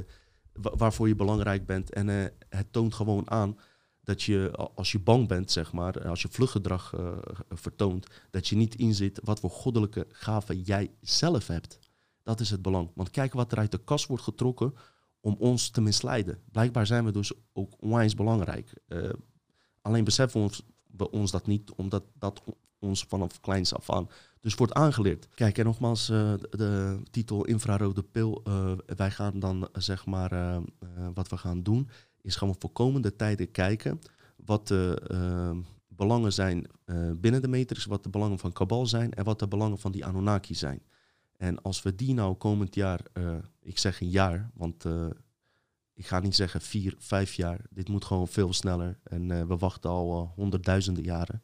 [0.53, 1.93] waarvoor je belangrijk bent.
[1.93, 2.07] En
[2.49, 3.57] het toont gewoon aan
[4.09, 7.17] dat je als je bang bent, zeg maar, als je vluchtgedrag uh,
[7.49, 11.79] vertoont, dat je niet inzit wat voor goddelijke gaven jij zelf hebt.
[12.23, 12.91] Dat is het belang.
[12.95, 14.73] Want kijk wat er uit de kast wordt getrokken
[15.19, 16.39] om ons te misleiden.
[16.51, 18.73] Blijkbaar zijn we dus ook onwijs belangrijk.
[18.87, 19.09] Uh,
[19.81, 20.63] alleen beseffen we ons,
[21.11, 22.43] ons dat niet, omdat dat
[22.79, 25.27] ons vanaf kleins af aan dus wordt aangeleerd.
[25.35, 28.43] Kijk, en nogmaals, uh, de, titel infrarode pil.
[28.85, 30.61] Wij gaan dan, zeg maar,
[31.13, 31.89] wat we gaan doen,
[32.21, 33.99] is gewoon voor komende tijden kijken
[34.35, 36.67] wat de belangen zijn
[37.15, 40.05] binnen de matrix, wat de belangen van Kabal zijn en wat de belangen van die
[40.05, 40.81] Anunnaki zijn.
[41.37, 45.05] En als we die nou komend jaar, uh, ik zeg een jaar, want uh,
[45.93, 47.65] ik ga niet zeggen vier, vijf jaar.
[47.69, 48.99] Dit moet gewoon veel sneller.
[49.03, 51.41] En we wachten al honderdduizenden jaren.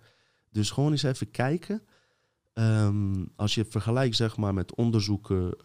[0.49, 1.81] Dus gewoon eens even kijken.
[2.53, 5.57] Um, als je vergelijkt zeg maar met onderzoeken,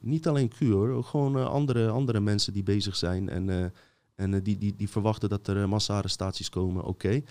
[0.00, 3.72] niet alleen Q hoor, gewoon andere, andere mensen die bezig zijn en,
[4.14, 7.22] en die, die, die verwachten dat er massa-arrestaties komen, oké.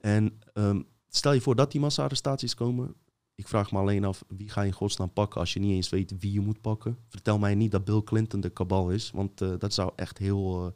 [0.00, 2.94] En um, stel je voor dat die massa-arrestaties komen,
[3.34, 5.88] ik vraag me alleen af, wie ga je in godsnaam pakken als je niet eens
[5.88, 6.98] weet wie je moet pakken?
[7.08, 10.72] Vertel mij niet dat Bill Clinton de kabal is, want uh, dat zou echt heel,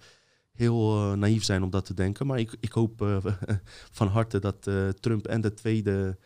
[0.53, 2.27] heel naïef zijn om dat te denken.
[2.27, 3.21] Maar ik, ik hoop
[3.99, 4.71] van harte dat
[5.01, 6.19] Trump en de tweede,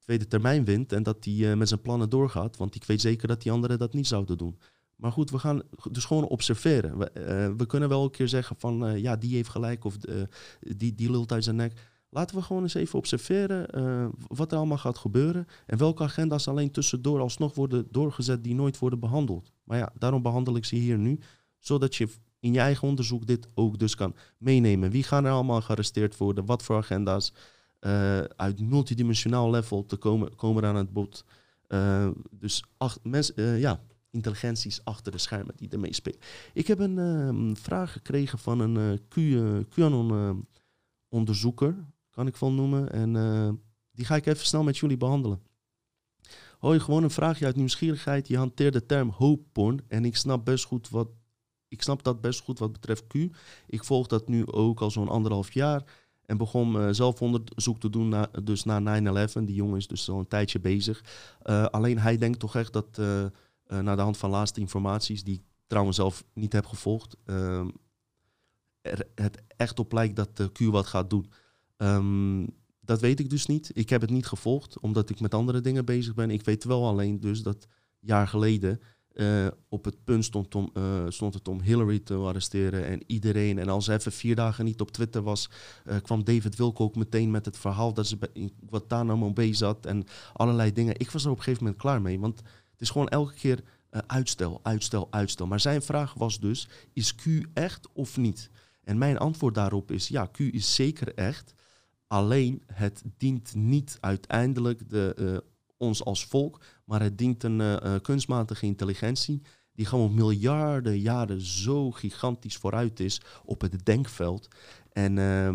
[0.00, 2.56] tweede termijn wint en dat hij met zijn plannen doorgaat.
[2.56, 4.58] Want ik weet zeker dat die anderen dat niet zouden doen.
[4.96, 6.98] Maar goed, we gaan dus gewoon observeren.
[6.98, 9.96] We, we kunnen wel een keer zeggen van ja, die heeft gelijk of
[10.60, 11.72] die, die lult uit zijn nek.
[12.10, 13.66] Laten we gewoon eens even observeren
[14.26, 15.46] wat er allemaal gaat gebeuren.
[15.66, 19.52] En welke agenda's alleen tussendoor alsnog worden doorgezet die nooit worden behandeld.
[19.64, 21.18] Maar ja, daarom behandel ik ze hier nu.
[21.58, 22.08] Zodat je
[22.40, 24.90] in je eigen onderzoek dit ook dus kan meenemen.
[24.90, 26.44] Wie gaan er allemaal gearresteerd worden?
[26.44, 27.32] Wat voor agenda's?
[28.36, 31.24] Uit multidimensionaal level te komen, komen aan het bod.
[32.30, 33.80] Dus ach, mens, ja,
[34.16, 36.20] intelligenties achter de schermen die ermee spelen.
[36.52, 39.00] Ik heb een ehm, vraag gekregen van een
[39.68, 41.76] QAnon-onderzoeker
[42.16, 42.92] kan ik van noemen.
[42.92, 43.48] En uh,
[43.92, 45.40] die ga ik even snel met jullie behandelen.
[46.58, 48.28] Hoi, gewoon een vraagje uit nieuwsgierigheid.
[48.28, 51.08] Je hanteert de term hoopporn en ik snap best goed wat.
[51.68, 53.14] Ik snap dat best goed wat betreft Q.
[53.66, 55.82] Ik volg dat nu ook al zo'n anderhalf jaar.
[56.26, 59.32] En begon uh, zelf onderzoek te doen na, dus na 9-11.
[59.44, 61.04] Die jongen is dus al een tijdje bezig.
[61.44, 63.24] Uh, alleen hij denkt toch echt dat, uh,
[63.68, 67.68] naar de hand van laatste informaties, die ik trouwens zelf niet heb gevolgd, ehm,
[69.14, 71.30] het echt op lijkt dat Q wat gaat doen.
[71.76, 72.46] Um,
[72.80, 73.70] dat weet ik dus niet.
[73.74, 76.30] Ik heb het niet gevolgd, omdat ik met andere dingen bezig ben.
[76.30, 77.66] Ik weet wel alleen dus dat
[78.00, 78.80] jaar geleden
[79.12, 83.58] uh, op het punt stond, om, uh, stond het om Hillary te arresteren en iedereen.
[83.58, 85.50] En als even vier dagen niet op Twitter was,
[85.86, 88.50] uh, kwam David Wilco ook meteen met het verhaal dat ze bij,
[88.88, 90.98] nou mee zat en allerlei dingen.
[90.98, 92.42] Ik was er op een gegeven moment klaar mee, want
[92.76, 93.62] het is gewoon elke keer
[94.06, 95.46] uitstel, uitstel, uitstel.
[95.46, 98.50] Maar zijn vraag was dus, is Q echt of niet?
[98.82, 101.54] En mijn antwoord daarop is, ja, Q is zeker echt.
[102.06, 105.38] Alleen het dient niet uiteindelijk de, uh,
[105.76, 109.42] ons als volk, maar het dient een uh, kunstmatige intelligentie
[109.76, 114.48] die gewoon miljarden jaren zo gigantisch vooruit is op het denkveld.
[114.92, 115.54] En uh,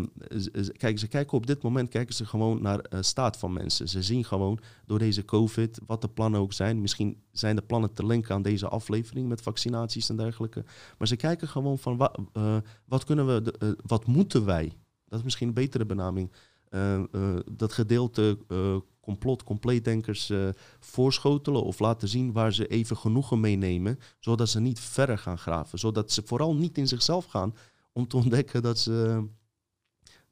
[0.76, 3.88] kijk, ze kijken op dit moment kijken ze gewoon naar de staat van mensen.
[3.88, 6.80] Ze zien gewoon door deze COVID wat de plannen ook zijn.
[6.80, 10.64] Misschien zijn de plannen te linken aan deze aflevering met vaccinaties en dergelijke.
[10.98, 14.72] Maar ze kijken gewoon van uh, wat kunnen we, de, uh, wat moeten wij
[15.12, 16.32] dat is misschien een betere benaming.
[16.74, 20.32] Uh, uh, dat gedeelte uh, complot, compleetdenkers
[20.80, 25.78] voorschotelen of laten zien waar ze even genoegen meenemen, zodat ze niet verder gaan graven.
[25.78, 27.54] Zodat ze vooral niet in zichzelf gaan
[27.92, 29.26] om te ontdekken dat ze,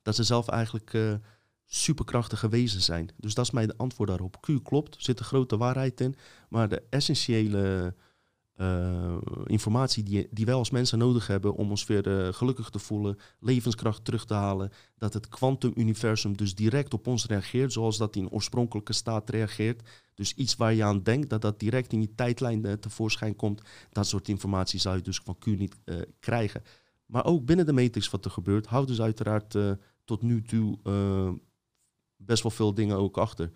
[0.03, 1.19] dat ze zelf eigenlijk
[1.67, 3.11] superkrachtige wezen zijn.
[3.17, 4.41] Dus dat is mijn antwoord daarop.
[4.41, 6.15] Q klopt, zit een grote waarheid in,
[6.49, 7.95] maar de essentiële
[8.57, 13.19] uh, informatie die, die wij als mensen nodig hebben om ons weer gelukkig te voelen,
[13.39, 18.31] levenskracht terug te halen, dat het kwantumuniversum dus direct op ons reageert, zoals dat in
[18.31, 19.89] oorspronkelijke staat reageert.
[20.15, 23.63] Dus iets waar je aan denkt, dat dat direct in die tijdlijn uh, tevoorschijn komt,
[23.91, 25.77] dat soort informatie zou je dus van Q niet
[26.21, 26.63] krijgen.
[27.07, 29.57] Maar ook binnen de matrix wat er gebeurt, houdt dus uiteraard
[30.05, 30.79] tot nu toe
[32.17, 33.51] best wel veel dingen ook achter.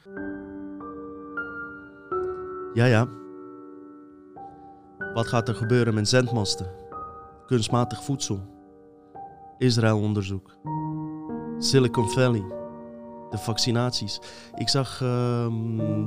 [2.75, 3.09] Ja, ja,
[5.15, 6.67] wat gaat er gebeuren met zendmasten?
[7.47, 8.41] Kunstmatig voedsel.
[9.59, 10.57] Israël-onderzoek.
[11.59, 12.45] Silicon Valley.
[13.31, 14.21] De vaccinaties.
[14.55, 15.47] Ik zag uh,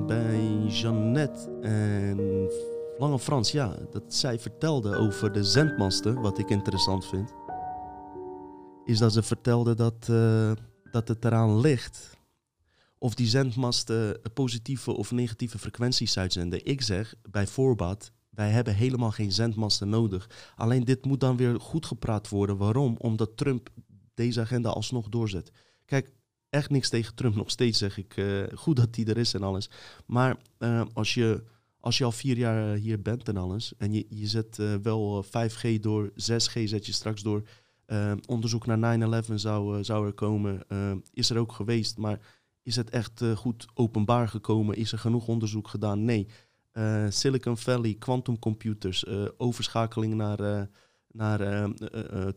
[0.06, 2.50] bij Jeannette en
[2.98, 7.34] Lange Frans, ja, dat zij vertelde over de zendmasten, wat ik interessant vind.
[8.86, 10.52] Is dat ze vertelde dat, uh,
[10.92, 12.18] dat het eraan ligt
[12.98, 16.66] of die zendmasten positieve of negatieve frequenties uitzenden.
[16.66, 20.30] Ik zeg bij voorbaat, wij hebben helemaal geen zendmasten nodig.
[20.56, 22.58] Alleen dit moet dan weer goed gepraat worden.
[22.58, 22.96] Waarom?
[22.98, 23.70] Omdat Trump
[24.14, 25.52] deze agenda alsnog doorzet.
[25.86, 26.12] Kijk,
[26.50, 27.36] echt niks tegen Trump.
[27.36, 29.70] Nog steeds zeg ik, uh, goed dat hij er is en alles.
[30.06, 31.44] Maar uh, als, je,
[31.80, 33.74] als je al vier jaar hier bent en alles...
[33.78, 37.48] en je, je zet wel 5G door, 6G zet je straks door...
[38.26, 40.64] onderzoek naar 9-11 zou, zou er komen,
[41.14, 41.98] is er ook geweest...
[41.98, 42.20] maar
[42.62, 44.76] is het echt goed openbaar gekomen?
[44.76, 46.06] Is er genoeg onderzoek gedaan?
[46.06, 46.28] Nee.
[47.10, 49.06] Silicon Valley, quantumcomputers,
[49.38, 50.70] overschakeling naar
[51.12, 51.70] naar,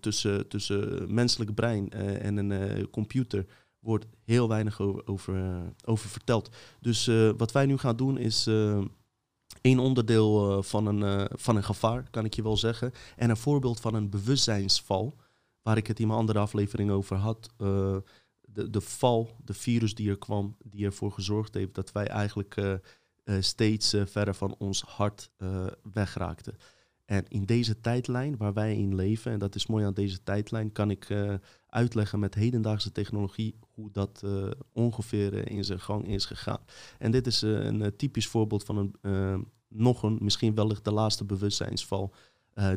[0.00, 3.46] tussen, tussen menselijk brein en een computer
[3.80, 6.50] wordt heel weinig over, over, eh, verteld.
[6.80, 8.84] Dus uh, wat wij nu gaan doen is uh,
[9.60, 12.92] één onderdeel van, een, van een gevaar, kan ik je wel zeggen.
[13.16, 15.16] En een voorbeeld van een bewustzijnsval,
[15.62, 17.50] waar ik het in mijn andere aflevering over had.
[17.56, 22.80] de, de val, de virus die er kwam, die ervoor gezorgd heeft dat wij eigenlijk
[23.40, 25.30] steeds verder van ons hart
[25.92, 26.56] wegraakten.
[27.04, 30.72] En in deze tijdlijn waar wij in leven, en dat is mooi aan deze tijdlijn,
[30.72, 31.14] kan ik
[31.66, 34.24] uitleggen met hedendaagse technologie hoe dat
[34.72, 36.60] ongeveer in zijn gang is gegaan.
[36.98, 42.14] En dit is een typisch voorbeeld van een, nog een, misschien wellicht de laatste bewustzijnsval.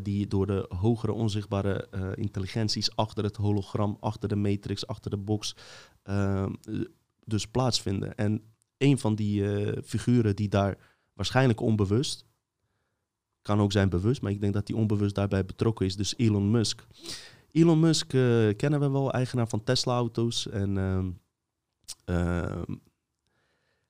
[0.03, 5.55] die door de hogere onzichtbare intelligenties achter het hologram, achter de matrix, achter de box,
[7.25, 8.15] dus plaatsvinden.
[8.15, 8.41] En
[8.83, 9.43] een van die
[9.83, 10.77] figuren die daar
[11.13, 12.25] waarschijnlijk onbewust,
[13.41, 16.51] kan ook zijn bewust, maar ik denk dat die onbewust daarbij betrokken is, dus Elon
[16.51, 16.85] Musk.
[17.51, 20.49] Elon Musk uh, kennen we wel, eigenaar van Tesla-auto's.
[20.49, 21.05] En uh,
[22.05, 22.61] uh,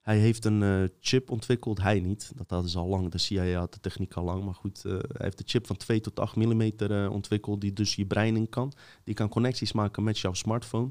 [0.01, 1.82] hij heeft een uh, chip ontwikkeld.
[1.82, 3.12] Hij niet, dat hadden ze al lang.
[3.12, 4.43] De CIA had de techniek al lang.
[4.43, 6.71] Maar goed, hij heeft een chip van 2 tot 8 mm
[7.10, 7.62] ontwikkeld.
[7.62, 8.73] Die dus je brein in kan.
[9.03, 10.89] Die kan connecties maken met jouw smartphone.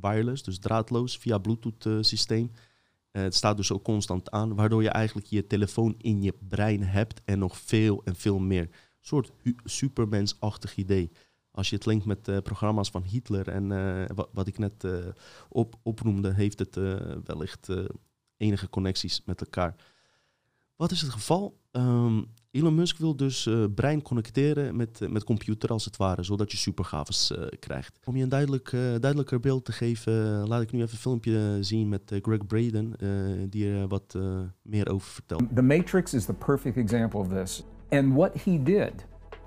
[0.00, 1.40] wireless, dus draadloos, via
[3.14, 3.22] Bluetooth-systeem.
[3.22, 4.54] het staat dus ook constant aan.
[4.54, 7.20] Waardoor je eigenlijk je telefoon in je brein hebt.
[7.24, 8.62] En nog veel en veel meer.
[8.62, 9.32] Een soort
[9.64, 11.10] supermensachtig idee.
[11.50, 14.86] Als je het linkt met uh, programma's van Hitler en uh, wat, ik net
[15.48, 16.74] op, oproemde, heeft het
[17.24, 17.68] wellicht
[18.36, 19.74] enige connecties met elkaar.
[20.76, 21.60] Wat is het geval?
[21.72, 26.56] Um, Elon Musk wil dus brein connecteren met, met computer als het ware, zodat je
[26.56, 27.98] supergaves krijgt.
[28.04, 30.12] Om je een duidelijk, duidelijker beeld te geven,
[30.48, 32.94] laat ik nu even een filmpje zien met Greg Braden,
[33.50, 34.18] die er wat
[34.62, 35.42] meer over vertelt.
[35.54, 37.64] The Matrix is the perfect example of this.
[37.90, 39.06] And what he did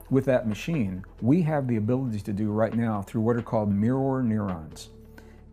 [0.09, 3.69] with that machine, we have the ability to do right now through what are called
[3.69, 4.91] mirror neurons.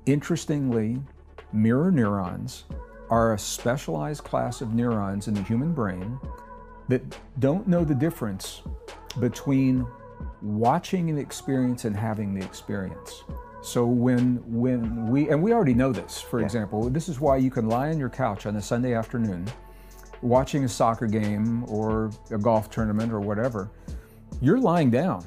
[0.02, 1.02] Interestingly,
[1.50, 2.64] mirror neurons
[3.08, 6.18] are a specialized class of neurons in the human brain
[6.88, 7.02] that
[7.38, 8.62] don't know the difference
[9.20, 9.86] between
[10.42, 13.24] watching an experience and having the experience.
[13.62, 16.44] So when when we and we already know this, for yeah.
[16.44, 19.46] example, this is why you can lie on your couch on a Sunday afternoon
[20.20, 23.70] watching a soccer game or a golf tournament or whatever
[24.40, 25.24] you're lying down,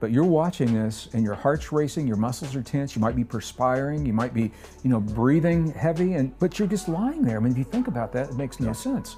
[0.00, 3.24] but you're watching this and your heart's racing, your muscles are tense, you might be
[3.24, 4.50] perspiring, you might be,
[4.82, 7.36] you know, breathing heavy, and but you're just lying there.
[7.36, 8.72] I mean, if you think about that, it makes no yeah.
[8.72, 9.16] sense.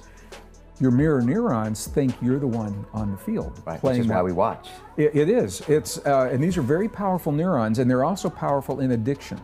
[0.81, 3.99] Your mirror neurons think you're the one on the field right, playing.
[3.99, 4.69] Which is why we watch.
[4.97, 5.61] it, it is.
[5.69, 9.39] It's uh, and these are very powerful neurons, and they're also powerful in addiction.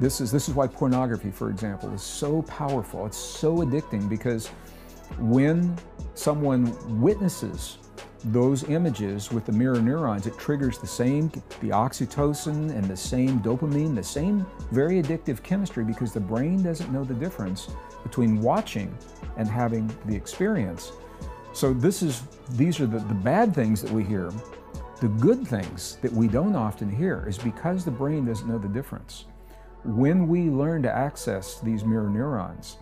[0.00, 3.06] This is this is why pornography, for example, is so powerful.
[3.06, 4.48] It's so addicting because
[5.20, 5.78] when
[6.14, 7.78] someone witnesses
[8.24, 11.28] those images with the mirror neurons, it triggers the same,
[11.60, 16.92] the oxytocin and the same dopamine, the same very addictive chemistry because the brain doesn't
[16.92, 17.68] know the difference
[18.02, 18.96] between watching
[19.36, 20.92] and having the experience.
[21.52, 24.32] So this is, these are the, the bad things that we hear.
[25.00, 28.68] The good things that we don't often hear is because the brain doesn't know the
[28.68, 29.26] difference.
[29.84, 32.76] When we learn to access these mirror neurons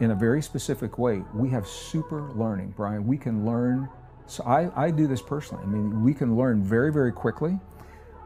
[0.00, 3.06] in a very specific way, we have super learning, Brian.
[3.06, 3.88] We can learn
[4.26, 5.64] so I, I do this personally.
[5.64, 7.58] I mean, we can learn very, very quickly.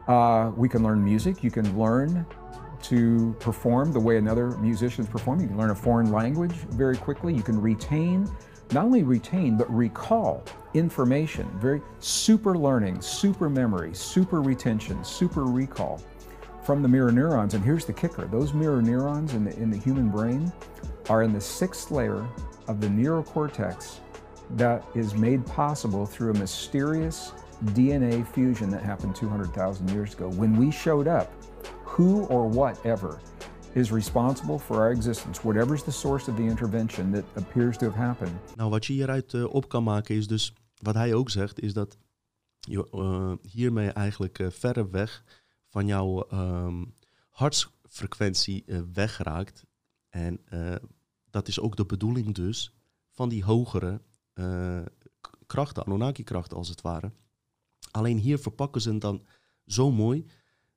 [0.07, 1.43] Uh, we can learn music.
[1.43, 2.25] You can learn
[2.83, 5.43] to perform the way another musician is performing.
[5.43, 7.33] You can learn a foreign language very quickly.
[7.33, 8.29] You can retain,
[8.71, 11.49] not only retain, but recall information.
[11.59, 16.01] Very super learning, super memory, super retention, super recall
[16.63, 17.53] from the mirror neurons.
[17.53, 20.51] And here's the kicker those mirror neurons in the, in the human brain
[21.09, 22.27] are in the sixth layer
[22.67, 23.99] of the neurocortex
[24.51, 27.33] that is made possible through a mysterious
[27.67, 30.29] DNA fusion that happened 200,000 years ago.
[30.29, 31.31] When we showed up,
[31.95, 33.19] who or whatever
[33.73, 37.85] is responsible for our existence, whatever is the source of the intervention that appears to
[37.85, 38.55] have happened.
[38.55, 41.73] Nou, wat je hieruit uh, op kan maken is dus, wat hij ook zegt, is
[41.73, 41.97] dat
[42.59, 45.23] je uh, hiermee eigenlijk uh, verre weg
[45.67, 46.93] van jouw um,
[47.29, 49.65] hartsfrequentie wegraakt.
[50.09, 50.39] En
[51.29, 52.73] dat is ook de bedoeling dus
[53.09, 54.01] van die hogere
[55.45, 57.11] krachten, Anunnaki-krachten als het ware.
[57.91, 59.25] Alleen hier verpakken ze het dan
[59.65, 60.25] zo mooi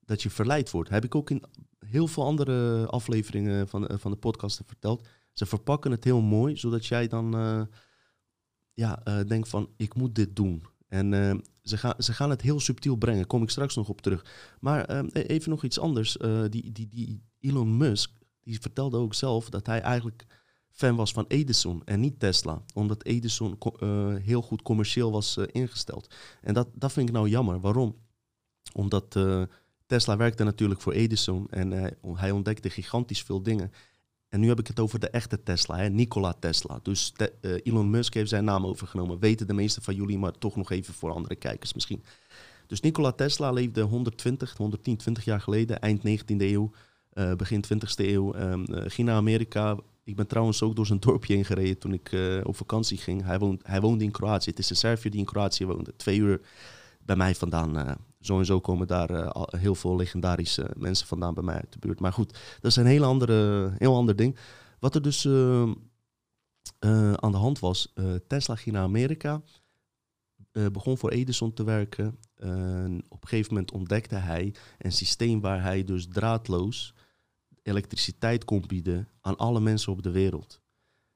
[0.04, 0.90] dat je verleid wordt.
[0.90, 1.42] Heb ik ook in
[1.78, 5.08] heel veel andere afleveringen van, van de podcast verteld.
[5.32, 7.32] Ze verpakken het heel mooi, zodat jij dan
[8.74, 10.64] ja, denkt van ik moet dit doen.
[10.88, 14.24] En ze, gaan, ze gaan het heel subtiel brengen, kom ik straks nog op terug.
[14.60, 16.16] Maar e-, even nog iets anders.
[16.48, 18.10] die, die, die Elon Musk,
[18.42, 20.26] die vertelde ook zelf dat hij eigenlijk
[20.70, 22.62] fan was van Edison en niet Tesla.
[22.74, 23.58] Omdat Edison
[24.22, 26.14] heel goed commercieel was ingesteld.
[26.40, 27.60] En dat, dat vind ik nou jammer.
[27.60, 27.96] Waarom?
[28.72, 29.16] Omdat
[29.92, 33.72] Tesla werkte natuurlijk voor Edison en hij ontdekte gigantisch veel dingen.
[34.28, 36.78] En nu heb ik het over de echte Tesla, hè, Nikola Tesla.
[36.82, 39.18] Dus te, Elon Musk heeft zijn naam overgenomen.
[39.18, 42.02] Weten de meeste van jullie, maar toch nog even voor andere kijkers misschien.
[42.66, 46.70] Dus Nikola Tesla leefde 120, 110, 20 jaar geleden, eind 19e eeuw.
[47.14, 48.32] Uh, begin 20e eeuw.
[48.66, 52.10] Ging naar Amerika, ik ben trouwens ook door zijn dorpje heen gereden toen ik
[52.42, 53.24] op vakantie ging.
[53.24, 54.50] Hij, woont, hij woonde in Kroatië.
[54.50, 55.96] Het is een Serviër die in Kroatië woonde.
[55.96, 56.40] Twee uur
[57.04, 57.78] bij mij vandaan.
[57.78, 61.72] Uh, zo en zo komen daar uh, heel veel legendarische mensen vandaan bij mij uit
[61.72, 62.00] de buurt.
[62.00, 64.36] Maar goed, dat is een heel, andere, heel ander ding.
[64.78, 65.26] Wat er dus
[67.16, 67.92] aan de hand was,
[68.26, 69.42] Tesla ging naar Amerika.
[70.52, 72.18] begon voor Edison te werken.
[73.08, 76.94] op een gegeven moment ontdekte hij een systeem waar hij dus draadloos
[77.62, 80.61] elektriciteit kon bieden aan alle mensen op de wereld.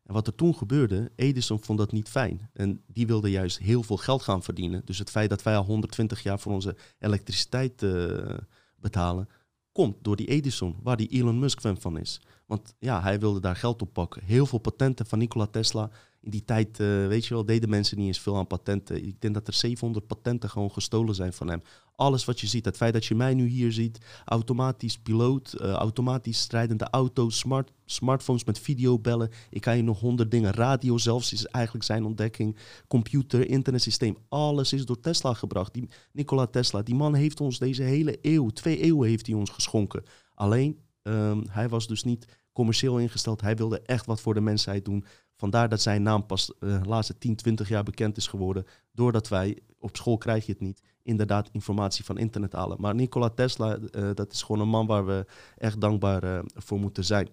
[0.06, 2.50] En wat er toen gebeurde, Edison vond dat niet fijn.
[2.52, 4.82] En die wilde juist heel veel geld gaan verdienen.
[4.84, 8.38] Dus het feit dat wij al 120 jaar voor onze elektriciteit uh,
[8.76, 9.28] betalen,
[9.72, 12.20] komt door die Edison, waar die Elon Musk fan van is.
[12.46, 14.22] Want ja, hij wilde daar geld op pakken.
[14.24, 15.90] Heel veel patenten van Nikola Tesla.
[16.26, 19.06] In die tijd, uh, weet je wel, deden mensen niet eens veel aan patenten.
[19.06, 21.62] Ik denk dat er 700 patenten gewoon gestolen zijn van hem.
[21.96, 25.70] Alles wat je ziet, het feit dat je mij nu hier ziet, automatisch piloot, uh,
[25.70, 29.30] automatisch strijdende auto's, smart, smartphones met videobellen.
[29.50, 32.56] Ik kan je nog honderd dingen, radio zelfs is eigenlijk zijn ontdekking,
[32.88, 34.16] computer, internetsysteem.
[34.28, 35.74] Alles is door Tesla gebracht.
[35.74, 39.50] Die, Nikola Tesla, die man heeft ons deze hele eeuw, twee eeuwen heeft hij ons
[39.50, 40.02] geschonken.
[40.34, 43.40] Alleen, um, hij was dus niet commercieel ingesteld.
[43.40, 45.04] Hij wilde echt wat voor de mensheid doen.
[45.36, 48.64] Vandaar dat zijn naam pas uh, de laatste 10, 20 jaar bekend is geworden.
[48.92, 52.80] Doordat wij, op school krijg je het niet, inderdaad informatie van internet halen.
[52.80, 56.78] Maar Nikola Tesla, uh, dat is gewoon een man waar we echt dankbaar uh, voor
[56.78, 57.28] moeten zijn.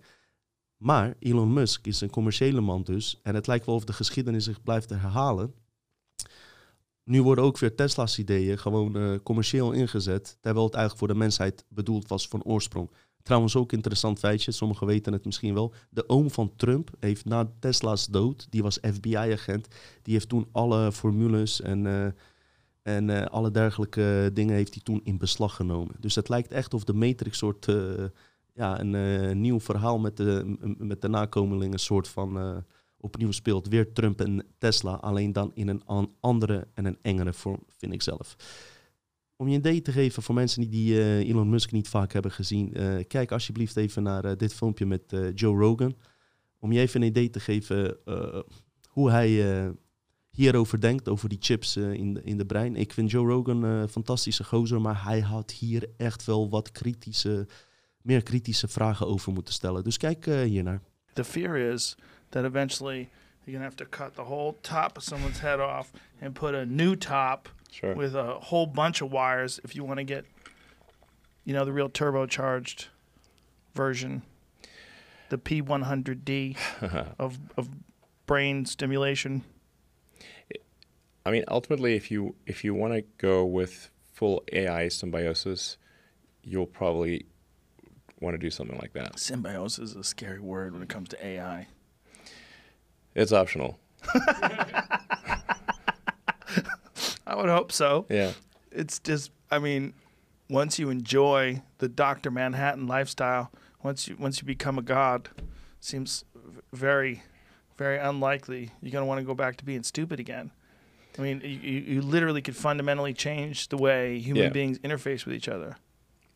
[0.78, 3.20] Maar Elon Musk is een commerciële man dus.
[3.24, 5.54] En het lijkt wel of de geschiedenis zich blijft herhalen.
[7.04, 10.38] Nu worden ook weer Tesla's ideeën gewoon commercieel ingezet.
[10.42, 12.89] Terwijl het eigenlijk voor de mensheid bedoeld was van oorsprong.
[13.24, 15.74] Trouwens ook interessant feitje, sommigen weten het misschien wel.
[15.90, 19.68] De oom van Trump heeft na Tesla's dood, die was FBI-agent,
[20.02, 22.06] die heeft toen alle formules en, uh,
[22.82, 25.96] en uh, alle dergelijke dingen heeft hij toen in beslag genomen.
[26.00, 28.04] Dus het lijkt echt of de Matrix soort uh,
[28.54, 32.64] ja, een nieuw verhaal met de, met de nakomelingen soort van
[33.00, 33.68] opnieuw speelt.
[33.68, 35.84] Weer Trump en Tesla, alleen dan in een
[36.20, 38.36] andere en een engere vorm, vind ik zelf.
[39.43, 42.32] Om je een idee te geven voor mensen die, uh, Elon Musk niet vaak hebben
[42.32, 45.95] gezien, uh, kijk alsjeblieft even naar uh, dit filmpje met Joe Rogan.
[46.60, 47.97] Om je even een idee te geven
[48.88, 49.73] hoe hij
[50.29, 52.75] hierover denkt, over die chips in, de, in de brein.
[52.75, 57.47] Ik vind Joe Rogan een fantastische gozer, maar hij had hier echt wel wat kritische,
[58.01, 59.84] meer kritische vragen over moeten stellen.
[59.84, 60.82] Dus kijk hier naar.
[61.13, 61.95] The fear is
[62.29, 63.10] that eventually
[63.43, 66.63] you're gonna have to cut the whole top of someone's head off and put a
[66.63, 67.96] new top Sure.
[67.96, 70.26] with a whole bunch of wires if you want to get,
[71.44, 72.86] you know, the real turbocharged
[73.74, 74.22] version,
[75.30, 76.56] the P100D
[77.20, 77.70] of of
[78.28, 79.44] brain stimulation.
[81.26, 85.78] I mean, ultimately, if you if you want to go with full AI symbiosis,
[86.44, 87.26] you'll probably
[88.20, 89.18] want to do something like that.
[89.18, 91.68] Symbiosis is a scary word when it comes to AI.
[93.16, 93.80] It's optional.
[97.34, 98.06] I would hope so.
[98.12, 98.34] Yeah.
[98.72, 99.93] It's just, I mean,
[100.52, 105.30] once you enjoy the Doctor Manhattan lifestyle, once you once you become a god,
[105.80, 106.26] seems
[106.72, 107.24] very,
[107.78, 110.52] very unlikely you're gonna want to go back to being stupid again.
[111.17, 114.50] I mean, you, you literally could fundamentally change the way human Yeah.
[114.50, 115.78] beings interface with each other.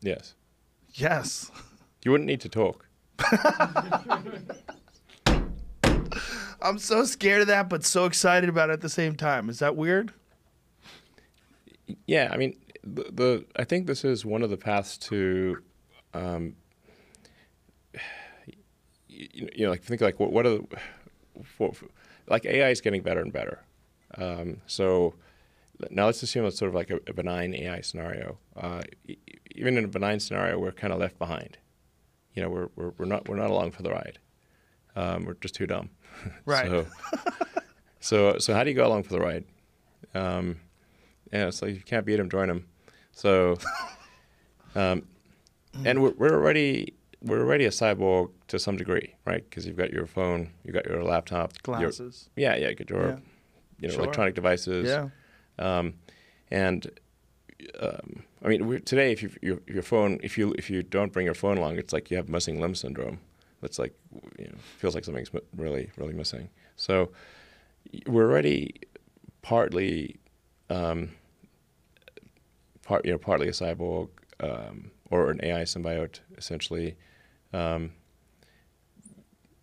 [0.00, 0.34] Yes.
[0.94, 1.50] Yes.
[2.04, 2.86] You wouldn't need to talk.
[6.60, 9.48] I'm so scared of that, but so excited about it at the same time.
[9.48, 10.12] Is that weird?
[12.06, 15.58] Yeah, I mean, the, the I think this is one of the paths to,
[16.14, 16.56] um,
[19.08, 20.66] you, you know, like think like what what are the,
[22.28, 23.64] like AI is getting better and better.
[24.16, 25.14] Um, so
[25.90, 28.38] now let's assume it's sort of like a, a benign AI scenario.
[28.56, 29.16] Uh, e-
[29.54, 31.58] even in a benign scenario, we're kind of left behind.
[32.34, 34.18] You know, we're, we're, we're not we're not along for the ride.
[34.96, 35.90] Um, we're just too dumb.
[36.44, 36.66] Right.
[36.68, 36.86] so,
[38.00, 39.44] so so how do you go along for the ride?
[40.14, 40.60] Um,
[41.32, 42.66] yeah, it's like if you can't beat them, join them.
[43.12, 43.58] So,
[44.74, 45.02] um,
[45.84, 49.42] and we're, we're already we're already a cyborg to some degree, right?
[49.48, 52.30] Because you've got your phone, you've got your laptop, your- Glasses.
[52.36, 53.16] yeah, yeah, you got your Yeah.
[53.80, 54.02] you know Sure.
[54.04, 55.08] electronic devices, Yeah.
[55.58, 55.94] um,
[56.50, 56.90] and
[57.80, 61.12] um, I mean we're, today if you, your your phone if you if you don't
[61.12, 63.18] bring your phone along, it's like you have missing limb syndrome.
[63.62, 63.94] It's like
[64.38, 66.48] you know feels like something's really really missing.
[66.76, 67.10] So
[68.06, 68.74] we're already
[69.42, 70.16] partly
[70.70, 71.12] um,
[72.82, 74.08] part you know partly a cyborg
[74.40, 76.96] um, or an AI symbiote essentially.
[77.52, 77.92] Um,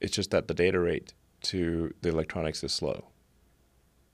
[0.01, 3.05] it's just that the data rate to the electronics is slow.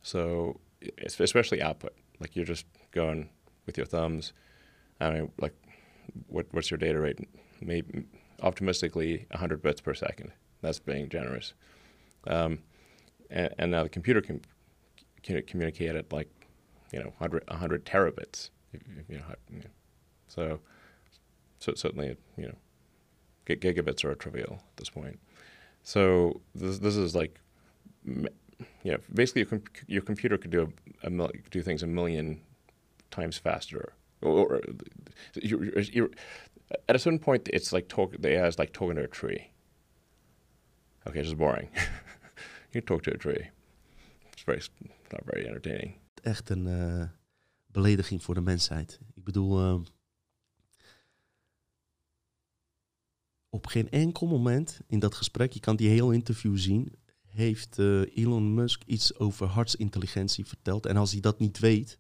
[0.01, 0.59] So
[1.03, 3.29] especially output, like you're just going
[3.65, 4.33] with your thumbs.
[4.99, 5.55] I mean, like,
[6.27, 7.19] what what's your data rate?
[7.61, 8.05] Maybe
[8.41, 10.31] optimistically 100 bits per second.
[10.61, 11.53] That's being generous.
[12.27, 12.59] Um,
[13.29, 14.41] and, and now the computer can,
[15.23, 16.29] can communicate at like,
[16.91, 18.49] you know, 100, 100 terabits.
[19.09, 19.23] You know.
[20.27, 20.59] So,
[21.59, 22.55] so certainly, you know,
[23.45, 25.19] gigabits are trivial at this point.
[25.83, 27.39] So this this is like,
[28.05, 28.29] you
[28.85, 30.71] know, basically your, com- your computer could do
[31.03, 32.41] a, a mil- do things a million
[33.09, 33.93] times faster.
[34.21, 34.61] Or,
[35.35, 36.09] you're, you're-
[36.87, 38.15] at a certain point, it's like talk.
[38.19, 39.49] The AI is like talking to a tree.
[41.07, 41.69] Okay, it's just boring.
[42.71, 43.49] you talk to a tree.
[44.31, 44.61] It's very
[45.11, 45.95] not very entertaining.
[46.22, 47.03] Echt een eh,
[47.65, 48.99] belediging voor de mensheid.
[49.13, 49.80] Ik bedoel, eh,
[53.49, 56.95] op geen enkel moment in dat gesprek, je kan die heel interview zien,
[57.28, 60.86] heeft eh, Elon Musk iets over hartsintelligentie verteld.
[60.86, 61.99] En als hij dat niet weet,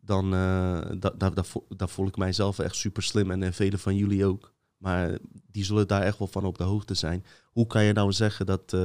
[0.00, 3.96] dan da, da, da, daar voel ik mijzelf echt super slim en, en velen van
[3.96, 4.54] jullie ook.
[4.76, 5.18] Maar
[5.50, 7.24] die zullen daar echt wel van op de hoogte zijn.
[7.44, 8.76] Hoe kan je nou zeggen dat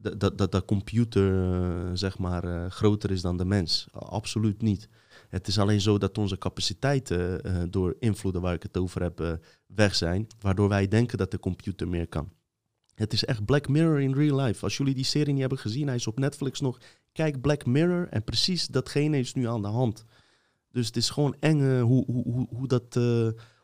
[0.00, 3.86] dat, dat, dat de computer eh, zeg maar, eh, groter is dan de mens?
[3.92, 4.88] Absoluut niet.
[5.28, 9.40] Het is alleen zo dat onze capaciteiten eh, door invloeden waar ik het over heb
[9.66, 12.32] weg zijn, waardoor wij denken dat de computer meer kan.
[12.94, 14.64] Het is echt Black Mirror in real life.
[14.64, 16.78] Als jullie die serie niet hebben gezien, hij is op Netflix nog.
[17.12, 20.04] Kijk Black Mirror en precies datgene is nu aan de hand.
[20.72, 22.98] Dus het is gewoon eng hoe, hoe, hoe, hoe, dat,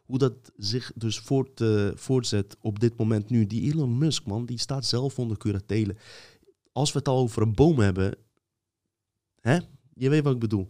[0.04, 3.46] hoe dat zich dus voort, eh, voortzet op dit moment nu.
[3.46, 5.96] Die Elon Musk, man, die staat zelf onder curatele.
[6.72, 8.16] Als we het al over een boom hebben,
[9.40, 9.58] hè?
[9.94, 10.68] je weet wat ik bedoel.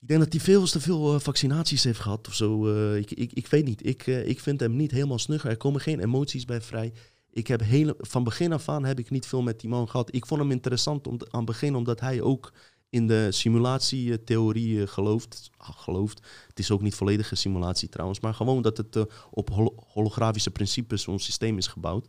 [0.00, 2.74] Ik denk dat hij veel te veel eh, vaccinaties heeft gehad of zo.
[2.74, 3.86] eh, ik, ik, ik weet niet.
[3.86, 5.50] Ik, ik vind hem niet helemaal snugger.
[5.50, 6.92] Er komen geen emoties bij vrij.
[7.30, 10.14] Ik heb hele, van begin af aan heb ik niet veel met die man gehad.
[10.14, 12.52] Ik vond hem interessant om, aan het begin, omdat hij ook
[12.90, 15.50] in de simulatietheorie gelooft.
[15.56, 16.26] Ah, gelooft.
[16.46, 20.50] Het is ook niet volledige simulatie trouwens, maar gewoon dat het uh, op hol holografische
[20.50, 22.08] principes ons systeem is gebouwd.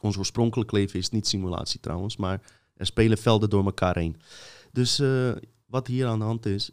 [0.00, 2.40] Ons oorspronkelijk leven is niet simulatie trouwens, maar
[2.74, 4.16] er spelen velden door elkaar heen.
[4.72, 5.32] Dus uh,
[5.66, 6.70] wat hier aan de hand is,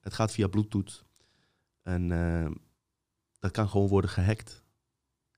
[0.00, 1.04] het gaat via Bluetooth.
[1.82, 2.08] En
[3.38, 4.62] dat kan gewoon worden gehackt.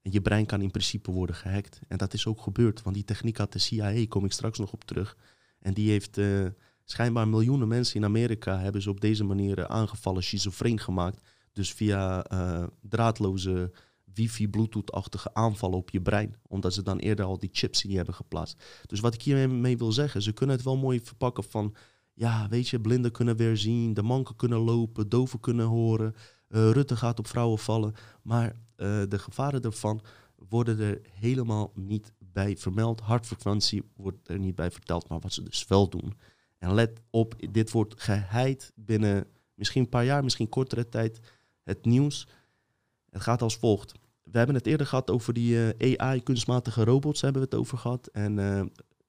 [0.02, 1.80] En je brein kan in principe worden gehackt.
[1.88, 4.72] En dat is ook gebeurd, want die techniek had de CIA, kom ik straks nog
[4.72, 5.16] op terug.
[5.58, 6.18] En die heeft
[6.90, 11.20] schijnbaar miljoenen mensen in Amerika hebben ze op deze manier uh, aangevallen, schizofreen gemaakt.
[11.52, 13.72] Dus via uh, draadloze
[14.14, 16.36] wifi, bluetooth-achtige aanvallen op je brein.
[16.46, 18.62] Omdat ze dan eerder al die chips in je hebben geplaatst.
[18.86, 21.74] Dus wat ik hiermee wil zeggen, ze kunnen het wel mooi verpakken van...
[22.14, 26.14] Ja, weet je, blinden kunnen weer zien, de manken kunnen lopen, doven kunnen horen...
[26.48, 27.94] Rutte gaat op vrouwen vallen.
[28.22, 28.56] Maar
[29.08, 30.00] de gevaren daarvan
[30.48, 33.00] worden er helemaal niet bij vermeld.
[33.00, 36.14] Hartfrequentie wordt er niet bij verteld, maar wat ze dus wel doen.
[36.58, 41.20] En let op, dit wordt geheid binnen misschien een paar jaar, misschien kortere tijd.
[41.62, 42.28] Het nieuws.
[43.10, 43.92] Het gaat als volgt.
[44.22, 47.78] We hebben het eerder gehad over die uh, AI, kunstmatige robots, hebben we het over
[47.78, 48.06] gehad.
[48.06, 48.62] En uh,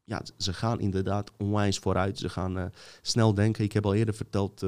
[0.04, 2.18] ja, ze gaan inderdaad onwijs vooruit.
[2.18, 2.66] Ze gaan uh,
[3.02, 3.64] snel denken.
[3.64, 4.66] Ik heb al eerder verteld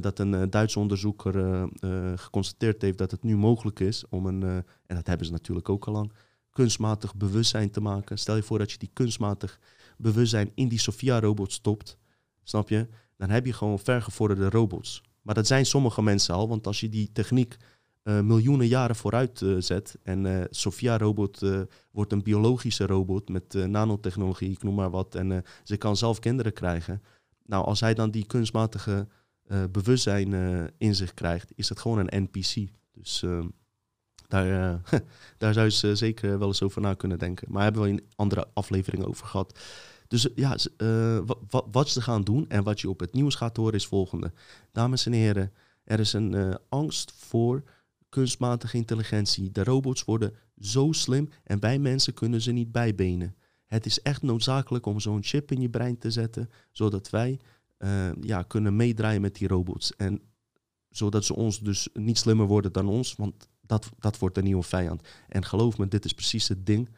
[0.00, 1.68] dat een Duitse onderzoeker
[2.16, 4.42] geconstateerd heeft dat het nu mogelijk is om een,
[4.86, 6.12] en dat hebben ze natuurlijk ook al lang,
[6.50, 8.18] kunstmatig bewustzijn te maken.
[8.18, 9.60] Stel je voor dat je die kunstmatig
[10.02, 11.98] bewustzijn in die Sophia-robot stopt,
[12.42, 12.88] snap je?
[13.16, 15.02] Dan heb je gewoon vergevorderde robots.
[15.22, 17.56] Maar dat zijn sommige mensen al, want als je die techniek
[18.04, 21.42] uh, miljoenen jaren vooruit uh, zet en uh, Sophia-robot
[21.90, 26.52] wordt een biologische robot met nanotechnologie, ik noem maar wat, en ze kan zelf kinderen
[26.52, 27.02] krijgen.
[27.46, 29.08] Nou, als hij dan die kunstmatige
[29.70, 30.32] bewustzijn
[30.78, 32.70] in zich krijgt, is het gewoon een NPC.
[32.92, 33.24] Dus
[34.28, 34.80] daar,
[35.38, 37.52] daar zou je zeker wel eens over na kunnen denken.
[37.52, 39.58] Maar hebben we in andere afleveringen over gehad.
[40.12, 43.56] Dus ja, uh, wat, wat ze gaan doen en wat je op het nieuws gaat
[43.56, 44.32] horen is volgende.
[44.72, 45.52] Dames en heren,
[45.84, 47.62] er is een uh, angst voor
[48.08, 49.50] kunstmatige intelligentie.
[49.50, 53.36] De robots worden zo slim en bij mensen kunnen ze niet bijbenen.
[53.66, 57.40] Het is echt noodzakelijk om zo'n chip in je brein te zetten, zodat wij
[57.78, 59.96] uh, ja, kunnen meedraaien met die robots.
[59.96, 60.20] En
[60.90, 64.62] zodat ze ons dus niet slimmer worden dan ons, want dat, dat wordt de nieuwe
[64.62, 65.08] vijand.
[65.28, 66.88] En geloof me, dit is precies het ding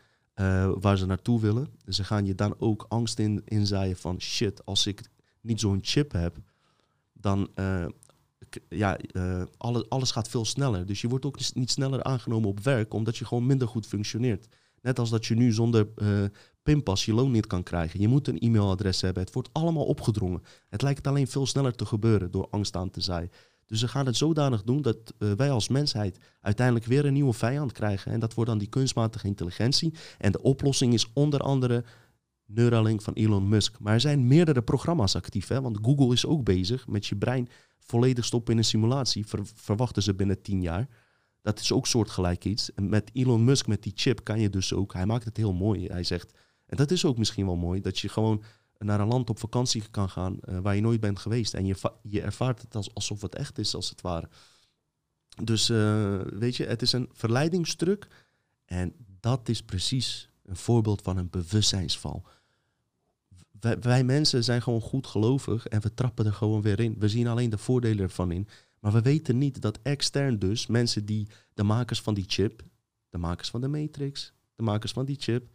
[0.40, 1.68] uh, waar ze naartoe willen.
[1.86, 5.02] Ze gaan je dan ook angst in, inzaaien van shit, als ik
[5.40, 6.36] niet zo'n chip heb,
[7.12, 7.86] dan uh,
[8.68, 10.86] ja, uh, alles, alles gaat veel sneller.
[10.86, 14.46] Dus je wordt ook niet sneller aangenomen op werk, omdat je gewoon minder goed functioneert.
[14.80, 15.88] Net als dat je nu zonder
[16.62, 18.00] pinpas je loon niet kan krijgen.
[18.00, 19.22] Je moet een e-mailadres hebben.
[19.22, 20.42] Het wordt allemaal opgedrongen.
[20.68, 23.30] Het lijkt alleen veel sneller te gebeuren door angst aan te zaaien.
[23.66, 27.32] Dus ze gaan het zodanig doen dat uh, wij als mensheid uiteindelijk weer een nieuwe
[27.32, 28.12] vijand krijgen.
[28.12, 29.94] En dat wordt dan die kunstmatige intelligentie.
[30.18, 31.84] En de oplossing is onder andere
[32.46, 33.78] Neuralink van Elon Musk.
[33.78, 35.48] Maar er zijn meerdere programma's actief.
[35.48, 35.60] Hè?
[35.60, 37.48] Want Google is ook bezig met je brein
[37.78, 39.24] volledig stoppen in een simulatie.
[39.54, 40.88] verwachten ze binnen tien jaar.
[41.42, 42.72] Dat is ook soortgelijk iets.
[42.72, 44.92] En met Elon Musk, met die chip, kan je dus ook.
[44.92, 45.86] Hij maakt het heel mooi.
[45.86, 46.38] Hij zegt.
[46.66, 47.80] En dat is ook misschien wel mooi.
[47.80, 48.42] Dat je gewoon
[48.78, 51.54] naar een land op vakantie kan gaan uh, waar je nooit bent geweest.
[51.54, 54.28] En je, je ervaart het als, alsof het echt is, als het ware.
[55.42, 58.08] Dus uh, weet je, het is een verleidingstruk.
[58.64, 62.26] En dat is precies een voorbeeld van een bewustzijnsval.
[63.60, 66.96] Wij, wij, mensen zijn gewoon goed gelovig en we trappen er gewoon weer in.
[66.98, 68.48] We zien alleen de voordelen ervan in.
[68.80, 72.62] Maar we weten niet dat extern dus mensen die de makers van die chip,
[73.10, 75.48] de makers van de matrix, de makers van die chip,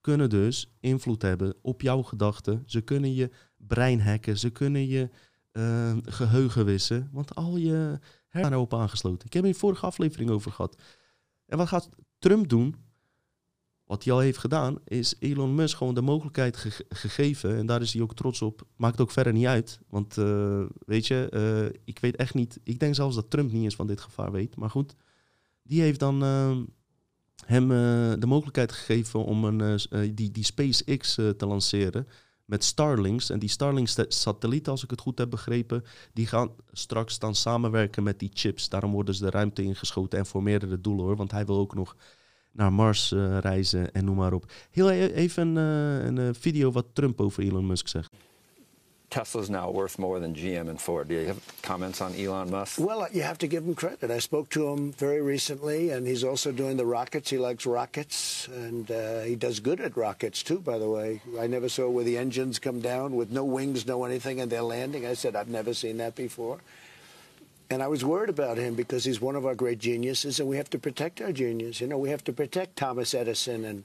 [0.00, 2.62] kunnen dus invloed hebben op jouw gedachten.
[2.66, 5.10] Ze kunnen je brein hacken, ze kunnen je
[5.52, 7.98] uh, geheugen wissen, want al je
[8.28, 9.26] hersenen erop aangesloten.
[9.26, 10.82] Ik heb in vorige aflevering over gehad.
[11.46, 11.88] En wat gaat
[12.18, 12.74] Trump doen?
[13.84, 16.56] Wat hij al heeft gedaan, is Elon Musk gewoon de mogelijkheid
[16.88, 17.56] gegeven.
[17.56, 18.66] En daar is hij ook trots op.
[18.76, 19.80] Maakt ook verder niet uit.
[19.88, 21.30] Want uh, weet je,
[21.72, 22.60] uh, ik weet echt niet.
[22.62, 24.56] Ik denk zelfs dat Trump niet eens van dit gevaar weet.
[24.56, 24.96] Maar goed,
[25.62, 26.22] die heeft dan
[27.46, 27.68] hem
[28.20, 29.80] de mogelijkheid gegeven om een,
[30.14, 32.06] die, die SpaceX te lanceren.
[32.44, 33.30] Met Starlinks.
[33.30, 38.18] En die Starlink-satellieten, als ik het goed heb begrepen, die gaan straks dan samenwerken met
[38.18, 38.68] die chips.
[38.68, 41.16] Daarom worden ze de ruimte ingeschoten en voor meerdere doelen hoor.
[41.16, 41.96] Want hij wil ook nog
[42.52, 43.10] naar Mars
[43.40, 44.52] reizen en noem maar op.
[44.70, 48.10] Heel e-, even een video wat Trump over Elon Musk zegt.
[49.10, 51.08] Tesla's now worth more than GM and Ford.
[51.08, 52.78] Do you have comments on Elon Musk?
[52.78, 54.10] Well, you have to give him credit.
[54.10, 57.28] I spoke to him very recently, and he's also doing the rockets.
[57.28, 61.20] He likes rockets, and uh, he does good at rockets, too, by the way.
[61.38, 64.62] I never saw where the engines come down with no wings, no anything, and they're
[64.62, 65.04] landing.
[65.04, 66.60] I said, I've never seen that before.
[67.68, 70.56] And I was worried about him because he's one of our great geniuses, and we
[70.56, 71.80] have to protect our genius.
[71.80, 73.84] You know, we have to protect Thomas Edison, and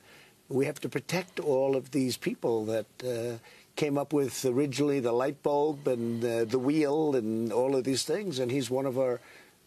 [0.50, 3.38] we have to protect all of these people that uh,
[3.76, 8.04] came up with originally the light bulb and uh, the wheel and all of these
[8.04, 8.40] things.
[8.40, 9.20] And he's one of our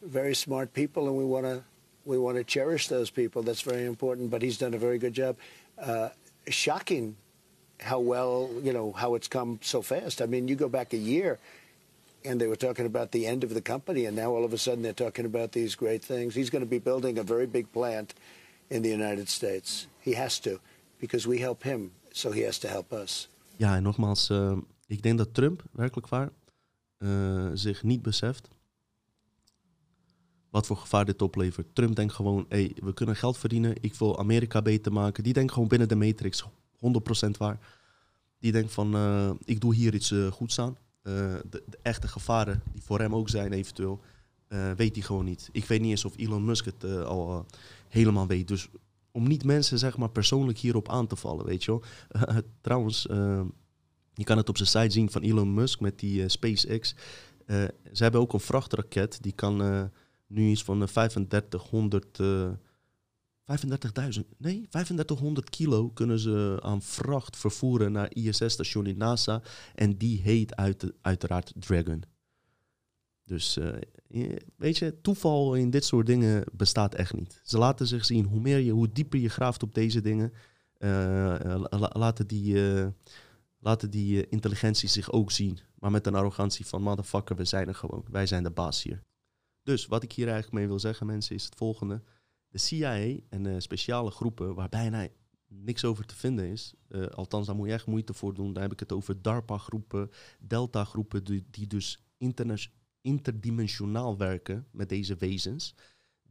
[0.03, 1.63] very smart people, and we want to
[2.05, 3.43] we want to cherish those people.
[3.43, 4.31] That's very important.
[4.31, 5.37] But he's done a very good job.
[5.79, 6.09] Uh,
[6.49, 7.17] shocking
[7.81, 10.23] how well you know how it's come so fast.
[10.23, 11.39] I mean, you go back a year
[12.25, 14.59] and they were talking about the end of the company, and now all of a
[14.59, 16.35] sudden they're talking about these great things.
[16.35, 18.15] He's going to be building a very big plant
[18.71, 19.87] in the United States.
[20.01, 20.61] He has to,
[21.01, 23.29] because we help him, so he has to help us.
[23.59, 24.57] Ja, en nogmaals, uh,
[24.87, 26.31] ik denk dat Trump werkelijk waar
[26.99, 28.49] uh, zich niet beseft
[30.51, 31.75] wat voor gevaar dit oplevert.
[31.75, 35.23] Trump denkt gewoon, hey, we kunnen geld verdienen, ik wil Amerika beter maken.
[35.23, 36.49] Die denkt gewoon binnen de matrix, 100%
[37.39, 37.59] waar.
[38.39, 40.77] Die denkt van, uh, ik doe hier iets goeds aan.
[41.03, 41.13] Eh,
[41.51, 44.01] de, de, echte gevaren die voor hem ook zijn eventueel,
[44.77, 45.49] weet hij gewoon niet.
[45.53, 47.47] Ik weet niet eens of Elon Musk het al
[47.89, 48.49] helemaal weet.
[48.49, 48.69] Dus
[49.19, 51.83] om niet mensen zeg maar persoonlijk hierop aan te vallen, weet je wel.
[52.61, 53.03] trouwens,
[54.15, 56.95] je kan het op zijn site zien van Elon Musk met die SpaceX.
[57.93, 59.91] ze hebben ook een vrachtraket, die kan
[60.27, 62.21] nu iets van 3500
[63.49, 69.43] 35.000, nee, 3500 kilo kunnen ze aan vracht vervoeren naar ISS-station in NASA.
[69.75, 72.03] En die heet uit, uiteraard Dragon.
[73.29, 73.75] Dus uh,
[74.57, 77.41] weet je, toeval in dit soort dingen bestaat echt niet.
[77.45, 78.25] Ze laten zich zien.
[78.25, 80.33] Hoe meer je, hoe dieper je graaft op deze dingen,
[80.79, 82.57] uh, laten die,
[83.59, 85.59] laten die intelligentie zich ook zien.
[85.75, 88.05] Maar met een arrogantie van motherfucker, we zijn er gewoon.
[88.11, 89.03] Wij zijn de baas hier.
[89.63, 92.03] Dus wat ik hier eigenlijk mee wil zeggen, mensen, is het volgende
[92.49, 95.09] de CIA en speciale groepen waar bijna
[95.49, 96.75] niks over te vinden is.
[97.15, 98.53] Althans, daar moet je echt moeite voor doen.
[98.53, 102.03] Daar heb ik het over DARPA-groepen, Delta-groepen, die, die dus
[103.01, 105.75] interdimensionaal werken met deze wezens.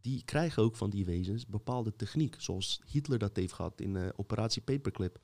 [0.01, 4.09] Die krijgen ook van die wezens bepaalde techniek, zoals Hitler dat heeft gehad in uh,
[4.15, 5.19] Operatie Paperclip.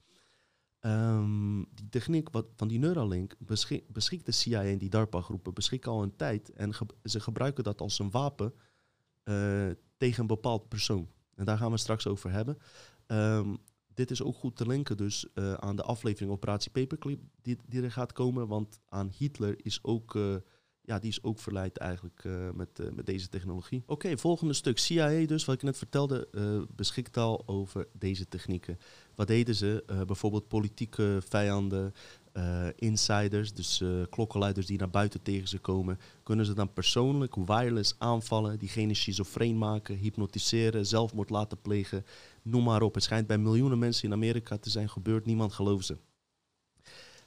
[0.86, 5.91] Um, die techniek wat, van die Neuralink beschik, beschikt de CIA en die DARPA-groepen beschikken
[5.91, 6.50] al een tijd.
[6.50, 6.74] En
[7.04, 8.54] ze gebruiken dat als een wapen
[9.24, 11.10] uh, tegen een bepaald persoon.
[11.36, 12.58] En daar gaan we straks over hebben.
[13.08, 13.58] Um,
[13.94, 17.82] dit is ook goed te linken dus uh, aan de aflevering Operatie Paperclip die, die
[17.82, 18.48] er gaat komen.
[18.48, 20.18] Want aan Hitler is ook
[20.86, 23.84] ja, die is ook verleid eigenlijk uh, met, uh, met deze technologie.
[23.86, 24.78] Oké, volgende stuk.
[24.78, 28.80] CIA dus, wat ik net vertelde, uh, beschikt al over deze technieken.
[29.16, 29.84] Wat deden ze?
[30.08, 31.94] bijvoorbeeld politieke vijanden,
[32.76, 36.00] insiders, dus klokkenluiders die naar buiten tegen ze komen.
[36.24, 42.06] Kunnen ze dan persoonlijk wireless aanvallen, diegene schizofreen maken, hypnotiseren, zelfmoord laten plegen,
[42.42, 42.94] noem maar op.
[42.94, 45.98] Het schijnt bij miljoenen mensen in Amerika te zijn gebeurd, niemand gelooft ze.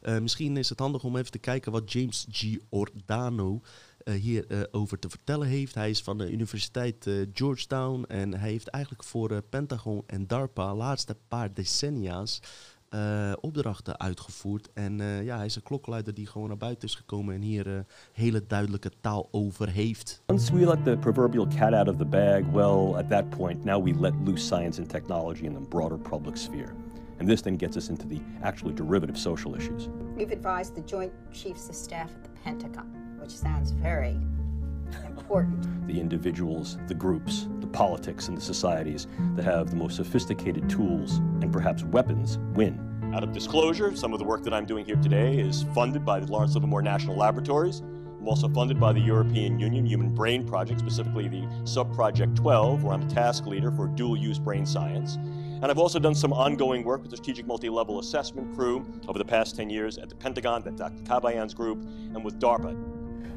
[0.03, 2.57] Uh, misschien is het handig om even te kijken wat James G.
[2.69, 3.61] Ordano
[4.05, 5.75] uh, hier uh, over te vertellen heeft.
[5.75, 11.17] Hij is van de Universiteit Georgetown en hij heeft eigenlijk voor Pentagon en DARPA laatste
[11.29, 12.41] paar decennia's
[13.41, 14.69] opdrachten uitgevoerd.
[14.73, 18.47] En ja, hij is een klokluider die gewoon naar buiten is gekomen en hier hele
[18.47, 20.23] duidelijke taal over heeft.
[20.27, 23.85] Once we let the proverbial cat out of the bag, well, at that point, now
[23.85, 26.73] we let loose science and technology in the broader public sphere.
[27.19, 29.89] And this then gets us into the actually derivative social issues.
[30.15, 34.19] We've advised the Joint Chiefs of Staff at the Pentagon, which sounds very
[35.05, 35.87] important.
[35.87, 41.19] The individuals, the groups, the politics, and the societies that have the most sophisticated tools
[41.41, 42.83] and perhaps weapons win.
[43.15, 46.21] Out of disclosure, some of the work that I'm doing here today is funded by
[46.21, 47.81] the Lawrence Livermore National Laboratories.
[48.21, 52.95] I'm also funded by the European Union Human Brain Project, specifically the Sub-Project 12, where
[52.95, 55.19] I'm the task leader for dual-use brain science.
[55.63, 59.25] And I've also done some ongoing work with the Strategic Multi-Level Assessment Crew over the
[59.25, 61.03] past 10 years at the Pentagon, at Dr.
[61.05, 62.77] Kabayan's group, and with DARPA.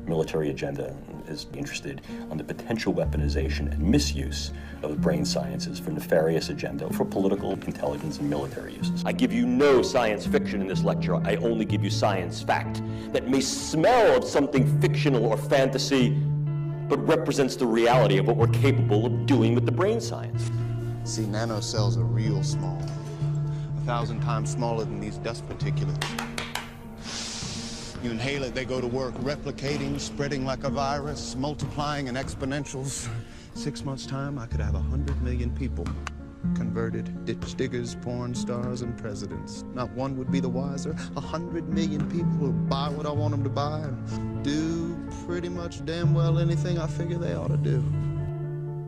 [0.05, 0.93] Military agenda
[1.29, 4.51] is interested on the potential weaponization and misuse
[4.83, 9.01] of the brain sciences for nefarious agenda, for political intelligence and military uses.
[9.05, 11.15] I give you no science fiction in this lecture.
[11.15, 12.81] I only give you science fact
[13.13, 16.09] that may smell of something fictional or fantasy,
[16.89, 20.51] but represents the reality of what we're capable of doing with the brain science.
[21.09, 26.05] See, nanocells are real small, a thousand times smaller than these dust particulates.
[28.03, 33.09] You inhale it, they go to work, replicating, spreading like a virus, multiplying in exponentials.
[33.55, 35.87] Six months' time, I could have a hundred million people
[36.53, 39.63] converted ditch diggers, porn stars, and presidents.
[39.73, 40.95] Not one would be the wiser.
[41.17, 44.95] A hundred million people will buy what I want them to buy and do
[45.25, 47.83] pretty much damn well anything I figure they ought to do.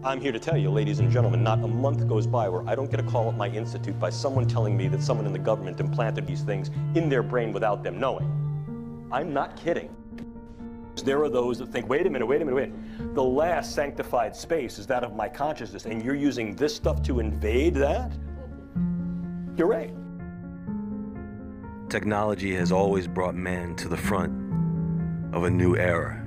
[0.03, 2.73] I'm here to tell you, ladies and gentlemen, not a month goes by where I
[2.73, 5.37] don't get a call at my institute by someone telling me that someone in the
[5.37, 9.07] government implanted these things in their brain without them knowing.
[9.11, 9.95] I'm not kidding.
[11.05, 13.13] There are those that think, wait a minute, wait a minute, wait.
[13.13, 17.19] The last sanctified space is that of my consciousness, and you're using this stuff to
[17.19, 18.11] invade that?
[19.55, 19.93] You're right.
[21.89, 24.33] Technology has always brought man to the front
[25.35, 26.17] of a new era.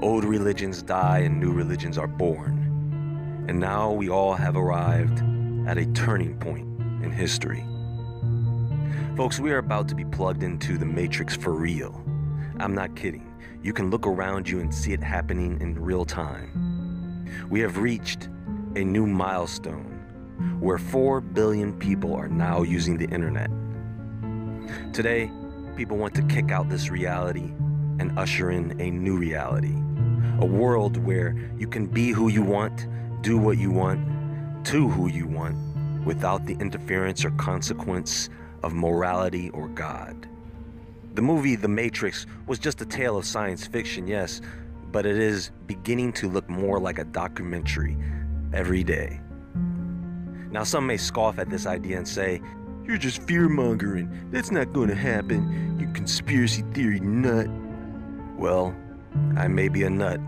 [0.00, 2.57] Old religions die and new religions are born.
[3.48, 5.22] And now we all have arrived
[5.66, 6.66] at a turning point
[7.02, 7.64] in history.
[9.16, 12.04] Folks, we are about to be plugged into the Matrix for real.
[12.60, 13.34] I'm not kidding.
[13.62, 17.26] You can look around you and see it happening in real time.
[17.48, 18.28] We have reached
[18.76, 19.94] a new milestone
[20.60, 23.50] where 4 billion people are now using the internet.
[24.92, 25.30] Today,
[25.74, 27.50] people want to kick out this reality
[27.98, 29.74] and usher in a new reality
[30.40, 32.86] a world where you can be who you want,
[33.22, 35.56] do what you want, to who you want,
[36.04, 38.28] without the interference or consequence
[38.62, 40.28] of morality or God.
[41.14, 44.40] The movie The Matrix was just a tale of science fiction, yes,
[44.92, 47.96] but it is beginning to look more like a documentary
[48.52, 49.20] every day.
[50.50, 52.40] Now, some may scoff at this idea and say,
[52.84, 54.28] You're just fear mongering.
[54.30, 57.48] That's not going to happen, you conspiracy theory nut.
[58.36, 58.74] Well,
[59.36, 60.20] I may be a nut,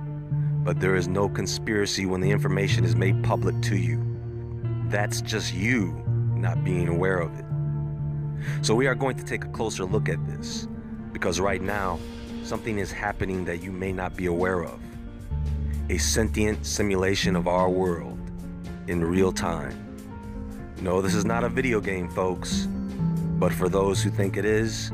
[0.62, 4.02] but there is no conspiracy when the information is made public to you.
[4.88, 6.02] That's just you
[6.34, 7.44] not being aware of it.
[8.62, 10.68] So we are going to take a closer look at this,
[11.12, 11.98] because right now,
[12.42, 14.80] something is happening that you may not be aware of.
[15.88, 18.18] A sentient simulation of our world
[18.86, 19.76] in real time.
[20.80, 22.66] No, this is not a video game, folks.
[23.38, 24.92] But for those who think it is,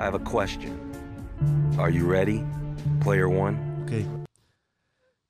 [0.00, 0.78] I have a question.
[1.78, 2.44] Are you ready?
[3.00, 3.56] Player one.
[3.84, 4.17] Oké.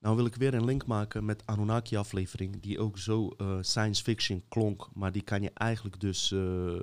[0.01, 4.43] Nou wil ik weer een link maken met Anunnaki-aflevering, die ook zo uh, science fiction
[4.49, 6.79] klonk, maar die kan je eigenlijk dus uh,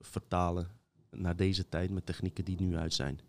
[0.00, 0.68] vertalen
[1.10, 3.20] naar deze tijd met technieken die nu uit zijn.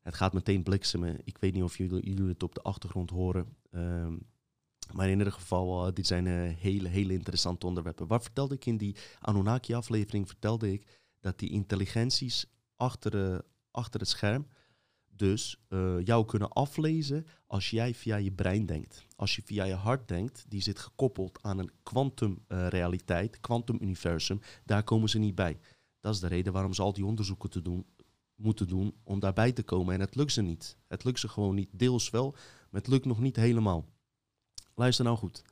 [0.00, 1.20] Het gaat meteen bliksemen.
[1.24, 3.56] Ik weet niet of jullie, jullie het op de achtergrond horen.
[3.70, 4.26] Um,
[4.92, 8.06] maar in ieder geval, uh, dit zijn hele, hele interessante onderwerpen.
[8.06, 10.26] Wat vertelde ik in die Anunnaki-aflevering?
[10.26, 10.86] Vertelde ik
[11.20, 12.46] dat die intelligenties
[12.76, 14.46] achter, achter het scherm
[15.18, 19.06] dus uh, jou kunnen aflezen als jij via je brein denkt.
[19.16, 24.82] Als je via je hart denkt, die zit gekoppeld aan een kwantumrealiteit, uh, kwantumuniversum, daar
[24.82, 25.58] komen ze niet bij.
[26.00, 27.86] Dat is de reden waarom ze al die onderzoeken te doen
[28.36, 29.94] moeten doen om daarbij te komen.
[29.94, 30.76] En het lukt ze niet.
[30.88, 31.70] Het lukt ze gewoon niet.
[31.72, 32.30] Deels wel,
[32.70, 33.88] maar het lukt nog niet helemaal.
[34.74, 35.42] Luister nou goed.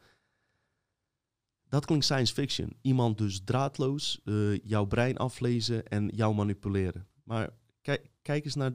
[1.69, 2.77] Dat klinkt science fiction.
[2.81, 7.07] Iemand dus draadloos uh, jouw brein aflezen en jou manipuleren.
[7.23, 7.51] Maar
[7.83, 8.73] kijk, kijk eens naar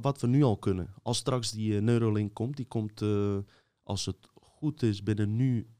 [0.00, 0.94] wat, we nu al kunnen.
[1.02, 3.38] Als straks die uh, Neuralink komt, die komt uh,
[3.82, 5.70] als het goed is binnen nu.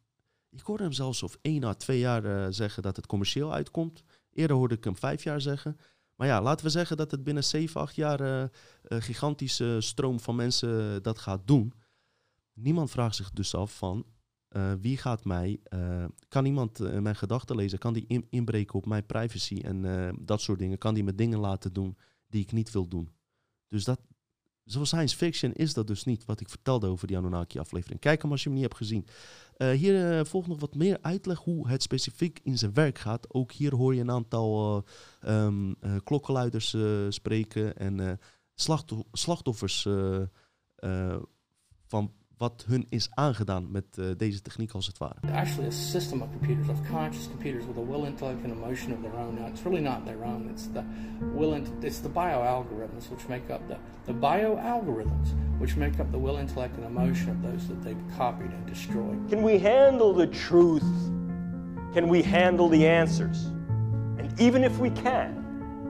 [0.50, 4.02] Ik hoorde hem zelfs of één à twee jaar zeggen dat het commercieel uitkomt.
[4.32, 5.76] Eerder hoorde ik hem vijf jaar zeggen.
[6.14, 8.20] Maar ja, laten we zeggen dat het binnen 7, 8 jaar
[8.82, 11.72] een gigantische stroom van mensen dat gaat doen.
[12.52, 14.06] Niemand vraagt zich dus af van
[14.80, 15.60] wie gaat mij,
[16.28, 17.78] kan iemand mijn gedachten lezen?
[17.78, 20.78] Kan die in, inbreken op mijn privacy en dat soort dingen?
[20.78, 21.96] Kan die me dingen laten doen
[22.28, 23.10] die ik niet wil doen?
[23.68, 24.00] Dus dat,
[24.64, 28.00] zoals science fiction is dat dus niet, wat ik vertelde over die Anunnaki-aflevering.
[28.00, 29.06] Kijk hem als je hem niet hebt gezien.
[29.74, 33.34] hier volgt nog wat meer uitleg hoe het specifiek in zijn werk gaat.
[33.34, 34.84] Ook hier hoor je een aantal
[35.26, 36.76] um, klokkenluiders
[37.08, 38.20] spreken en
[39.12, 39.88] slachtoffers
[41.86, 45.14] van wat hun is aangedaan met uh, deze techniek als het ware.
[45.32, 49.00] Actually a system of computers, of conscious computers with a will, intellect and emotion of
[49.02, 49.34] their own.
[49.34, 50.48] Now it's really not their own.
[50.50, 50.82] It's the
[51.34, 53.76] will, it's the bioalgorithms which make up the,
[54.06, 55.28] the bioalgorithms
[55.58, 59.28] which make up the will, intellect and emotion of those that they've copied and destroyed.
[59.28, 60.88] Can we handle the truth?
[61.92, 63.46] Can we handle the answers?
[64.18, 65.47] And even if we can,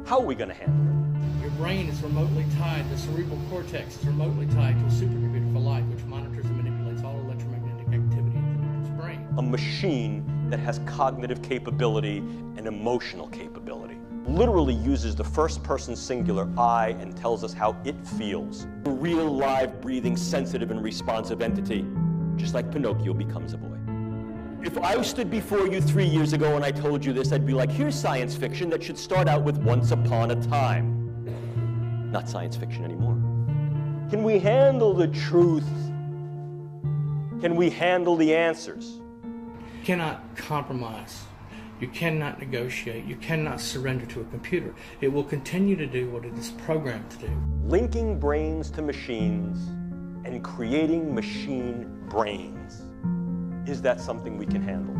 [0.08, 1.42] how are we going to handle it?
[1.42, 5.58] Your brain is remotely tied, the cerebral cortex is remotely tied to a supercomputer for
[5.58, 9.28] life, which monitors and manipulates all electromagnetic activity in the brain.
[9.36, 12.18] A machine that has cognitive capability
[12.56, 13.98] and emotional capability.
[14.26, 18.66] Literally uses the first person singular I and tells us how it feels.
[18.86, 21.84] A real, live, breathing, sensitive, and responsive entity,
[22.36, 23.67] just like Pinocchio becomes a boy.
[24.62, 27.54] If I stood before you three years ago and I told you this, I'd be
[27.54, 30.98] like, here's science fiction that should start out with once upon a time
[32.10, 33.14] not science fiction anymore.
[34.10, 35.68] Can we handle the truth?
[37.40, 39.00] Can we handle the answers?
[39.78, 41.22] You cannot compromise.
[41.80, 43.04] You cannot negotiate.
[43.04, 44.74] You cannot surrender to a computer.
[45.00, 47.30] It will continue to do what it is programmed to do.
[47.64, 49.68] Linking brains to machines
[50.24, 52.82] and creating machine brains.
[53.68, 54.94] Is that something we can handle?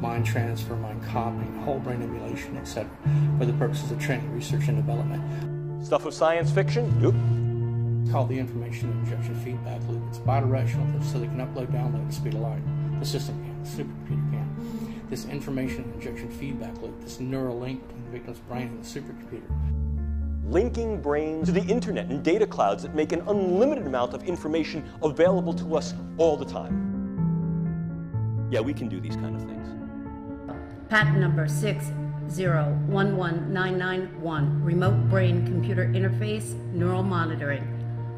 [0.00, 2.90] Mind transfer, mind copying, whole brain emulation, etc.,
[3.38, 5.86] for the purposes of training, research, and development.
[5.86, 6.92] Stuff of science fiction?
[7.00, 7.14] Nope.
[8.02, 10.02] It's called the information injection feedback loop.
[10.08, 12.62] It's bidirectional, so they can upload, download at the speed of light.
[12.98, 15.04] The system can, the supercomputer can.
[15.08, 20.50] This information injection feedback loop, this neural link between the victim's brain and the supercomputer.
[20.50, 24.84] Linking brains to the internet and data clouds that make an unlimited amount of information
[25.04, 26.93] available to us all the time.
[28.54, 29.68] Yeah, we can do these kind of things.
[30.88, 31.86] Patent number six
[32.28, 37.66] 011991, Remote Brain Computer Interface Neural Monitoring,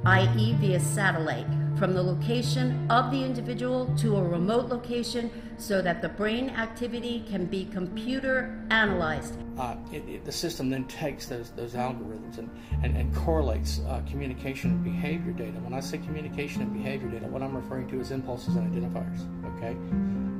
[0.04, 1.46] i.e., via satellite,
[1.76, 7.24] from the location of the individual to a remote location so that the brain activity
[7.28, 9.38] can be computer analyzed.
[9.58, 12.50] Uh, it, it, the system then takes those, those algorithms and,
[12.82, 15.58] and, and correlates uh, communication and behavior data.
[15.58, 19.22] When I say communication and behavior data, what I'm referring to is impulses and identifiers,
[19.56, 19.72] okay?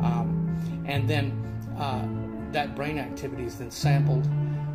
[0.05, 1.32] Um, and then
[1.78, 2.07] uh,
[2.53, 4.26] that brain activity is then sampled,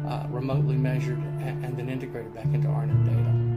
[0.07, 3.50] uh, remotely measured, and, and, then integrated back into RNN data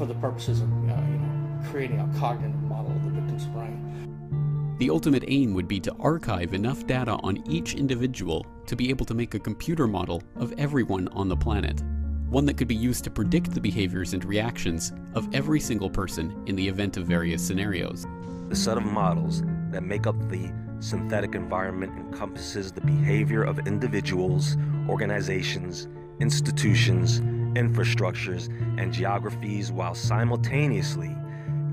[0.00, 4.76] for the purposes of uh, you know, creating a cognitive model of the victim's brain.
[4.78, 9.04] The ultimate aim would be to archive enough data on each individual to be able
[9.04, 11.82] to make a computer model of everyone on the planet.
[12.30, 16.44] One that could be used to predict the behaviors and reactions of every single person
[16.46, 18.06] in the event of various scenarios.
[18.48, 24.56] The set of models that make up the synthetic environment encompasses the behavior of individuals,
[24.88, 25.88] organizations,
[26.20, 27.20] institutions,
[27.54, 28.48] infrastructures,
[28.78, 31.14] and geographies while simultaneously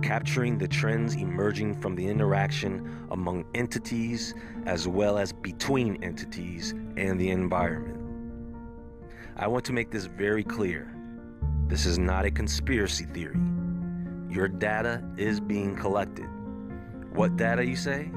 [0.01, 4.33] capturing the trends emerging from the interaction among entities
[4.65, 7.95] as well as between entities and the environment.
[9.35, 10.93] I want to make this very clear.
[11.67, 13.39] This is not a conspiracy theory.
[14.29, 16.27] Your data is being collected.
[17.13, 18.09] What data, you say?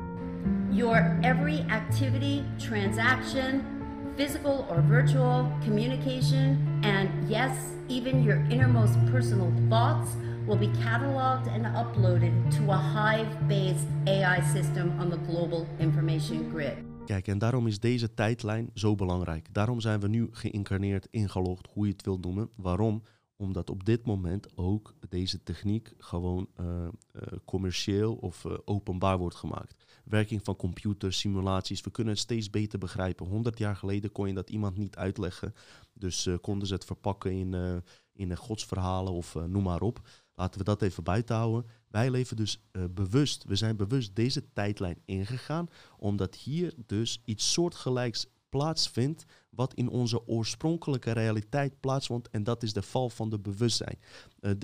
[0.70, 3.79] Your every activity, transaction,
[4.20, 7.52] physical or virtual, communication, and yes,
[7.88, 10.10] even your innermost personal thoughts
[10.46, 16.76] will be cataloged and uploaded to a Hive-based AI system on the global information grid.
[17.06, 19.54] Kijk, en daarom is deze tijdlijn zo belangrijk.
[19.54, 22.50] Daarom zijn we nu geïncarneerd, ingelogd, hoe je het wilt noemen.
[22.56, 23.02] Waarom?
[23.40, 29.36] omdat op dit moment ook deze techniek gewoon uh, uh, commercieel of uh, openbaar wordt
[29.36, 29.79] gemaakt.
[30.04, 33.26] Werking van computers, simulaties, we kunnen het steeds beter begrijpen.
[33.26, 35.54] 100 jaar geleden kon je dat iemand niet uitleggen.
[35.92, 37.82] Dus konden ze het verpakken in,
[38.12, 40.00] in godsverhalen of noem maar op.
[40.34, 41.70] Laten we dat even buiten houden.
[41.88, 48.26] Wij leven dus bewust, we zijn bewust deze tijdlijn ingegaan, omdat hier dus iets soortgelijks
[48.48, 52.28] plaatsvindt wat in onze oorspronkelijke realiteit plaatsvond.
[52.30, 53.98] En dat is de val van de bewustzijn.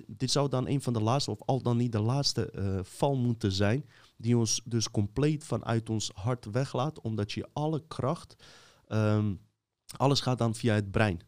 [0.06, 2.50] Dit zou dan een van de laatste, of al dan niet de laatste
[2.82, 3.84] val moeten zijn.
[4.16, 7.00] Die ons dus compleet vanuit ons hart weglaat.
[7.00, 8.36] Omdat je alle kracht,
[8.88, 9.40] um,
[9.96, 11.20] alles gaat dan via het brein.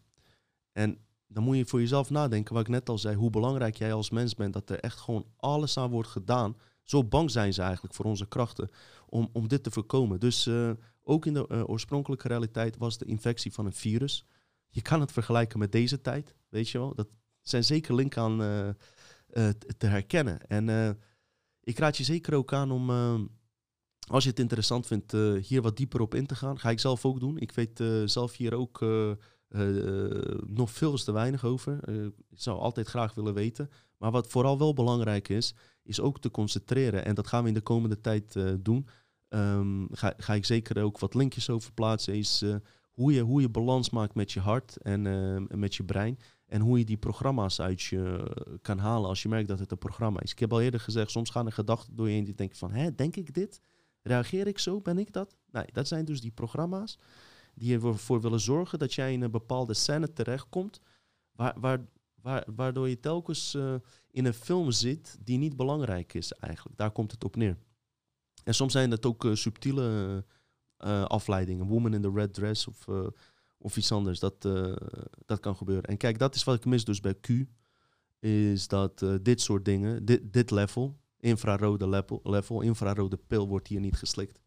[0.73, 3.93] En dan moet je voor jezelf nadenken, wat ik net al zei, hoe belangrijk jij
[3.93, 4.53] als mens bent.
[4.53, 6.57] Dat er echt gewoon alles aan wordt gedaan.
[6.83, 8.69] Zo bang zijn ze eigenlijk voor onze krachten
[9.07, 10.21] om, om dit te voorkomen.
[10.21, 10.71] Dus uh,
[11.03, 14.25] ook in de uh, oorspronkelijke realiteit was de infectie van een virus.
[14.69, 16.95] Je kan het vergelijken met deze tijd, weet je wel.
[16.95, 17.09] Dat
[17.41, 18.69] zijn zeker linken aan uh,
[19.79, 20.47] te herkennen.
[20.47, 20.99] En
[21.69, 22.91] ik raad je zeker ook aan om,
[24.09, 25.13] als je het interessant vindt,
[25.47, 26.59] hier wat dieper op in te gaan.
[26.59, 27.39] Ga ik zelf ook doen.
[27.39, 28.81] Ik weet zelf hier ook
[30.47, 31.89] nog veel te weinig over.
[32.31, 33.71] ik zou altijd graag willen weten.
[33.99, 37.05] Maar wat vooral wel belangrijk is, is ook te concentreren.
[37.05, 38.89] En dat gaan we in de komende tijd doen
[39.29, 42.15] Um, ga, ga ik zeker ook wat linkjes over plaatsen.
[42.15, 42.45] Is
[42.93, 46.19] hoe, je, hoe je balans maakt met je hart en uh, met je brein.
[46.49, 48.33] En hoe je die programma's uit je
[48.63, 50.33] kan halen als je merkt dat het een programma is.
[50.33, 52.73] Ik heb al eerder gezegd, soms gaan er gedachten door je heen die denken van,
[52.73, 53.61] hè, denk ik dit?
[54.03, 54.81] Reageer ik zo?
[54.81, 55.37] Ben ik dat?
[55.51, 56.99] Nee, dat zijn dus die programma's
[57.59, 60.81] die ervoor willen zorgen dat jij in een bepaalde scène terechtkomt,
[61.33, 61.87] waar, waar,
[62.23, 63.75] waar, waardoor je telkens uh,
[64.11, 66.77] in een film zit die niet belangrijk is eigenlijk.
[66.77, 67.57] Daar komt het op neer.
[68.45, 70.25] En soms zijn het ook uh, subtiele
[70.79, 71.67] uh, afleidingen.
[71.67, 72.87] Woman in the red dress of,
[73.59, 74.19] of iets anders.
[74.19, 74.43] Dat,
[75.27, 75.85] dat kan gebeuren.
[75.85, 77.29] En kijk, dat is wat ik mis dus bij Q.
[78.19, 83.81] Is dat dit soort dingen, dit, dit level, infrarode level, level, infrarode pil wordt hier
[83.81, 84.41] niet geslikt.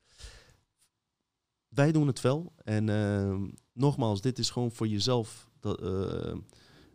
[1.67, 2.53] Wij doen het wel.
[2.63, 5.49] En ehm, nogmaals, dit is gewoon voor jezelf.
[5.59, 5.81] Dat,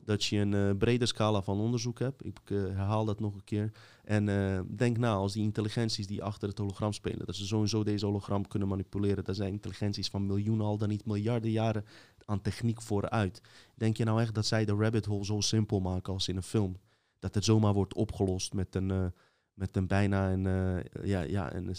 [0.07, 2.25] dat je een uh, brede scala van onderzoek hebt.
[2.25, 3.73] Ik uh, herhaal dat nog een keer.
[4.05, 7.85] En uh, denk na, als die intelligenties die achter het hologram spelen, dat ze sowieso
[7.85, 11.85] deze hologram kunnen manipuleren, dat zijn intelligenties van miljoenen, al dan niet miljarden jaren
[12.25, 13.41] aan techniek vooruit.
[13.75, 16.43] Denk je nou echt dat zij de rabbit hole zo simpel maken als in een
[16.43, 16.77] film?
[17.19, 19.13] Dat het zomaar wordt opgelost met een,
[19.55, 20.43] met een bijna een,
[21.03, 21.75] ja, ja, een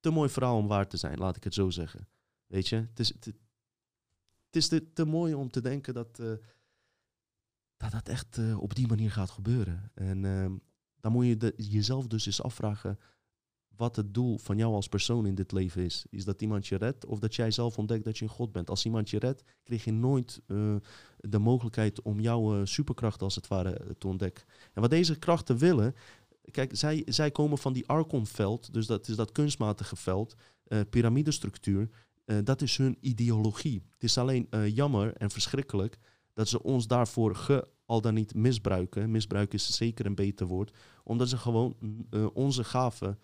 [0.00, 2.08] te mooi verhaal om waar te zijn, laat ik het zo zeggen.
[2.46, 6.20] Weet je, het is, het, het is te, te mooi om te denken dat
[7.82, 9.90] dat dat echt uh, op die manier gaat gebeuren.
[9.94, 10.46] En uh,
[11.00, 12.98] dan moet je jezelf dus eens afvragen
[13.76, 16.06] wat het doel van jou als persoon in dit leven is.
[16.10, 18.70] Is dat iemand je redt of dat jij zelf ontdekt dat je een God bent?
[18.70, 20.76] Als iemand je redt, krijg je nooit uh,
[21.16, 24.44] de mogelijkheid om jouw superkracht als het ware te ontdekken.
[24.72, 25.94] En wat deze krachten willen,
[26.50, 30.34] kijk, zij, zij komen van die Archon-veld, dus dat is dat kunstmatige veld,
[30.90, 31.88] piramidestructuur.
[32.44, 33.82] dat is hun ideologie.
[33.90, 35.98] Het is alleen jammer en verschrikkelijk
[36.32, 39.10] dat ze ons daarvoor ge, al dan niet misbruiken.
[39.10, 40.76] Misbruik is zeker een beter woord.
[41.04, 41.76] Omdat ze gewoon
[42.10, 43.18] uh, onze gaven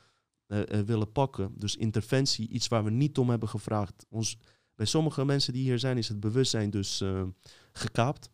[0.47, 1.53] uh, uh, willen pakken.
[1.57, 4.07] Dus interventie, iets waar we niet om hebben gevraagd.
[4.09, 4.39] Ons,
[4.75, 7.05] bij sommige mensen die hier zijn, is het bewustzijn dus
[7.73, 8.31] gekaapt.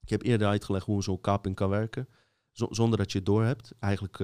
[0.00, 2.08] Ik heb eerder uitgelegd hoe zo'n kaping kan werken.
[2.52, 3.72] zonder dat je het doorhebt.
[3.78, 4.18] Eigenlijk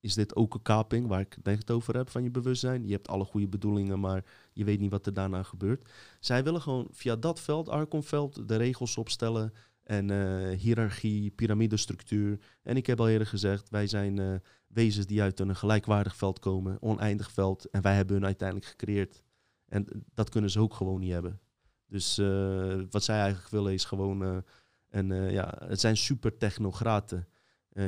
[0.00, 2.86] is dit ook een kaping waar ik het over heb van je bewustzijn.
[2.86, 4.24] Je hebt alle goede bedoelingen, maar
[4.56, 5.90] je weet niet wat er daarna gebeurt.
[6.20, 9.52] Zij willen gewoon via dat veld, Archon-veld, de regels opstellen
[9.82, 12.40] en uh, hiërarchie, piramidestructuur.
[12.62, 14.34] En ik heb al eerder gezegd, wij zijn uh,
[14.66, 17.70] wezens die uit een gelijkwaardig veld komen, oneindig veld.
[17.70, 19.22] En wij hebben hun uiteindelijk gecreëerd.
[19.68, 21.40] En dat kunnen ze ook gewoon niet hebben.
[21.86, 24.44] Dus uh, wat zij eigenlijk willen is gewoon,
[24.88, 27.28] en ja, het zijn super technocraten.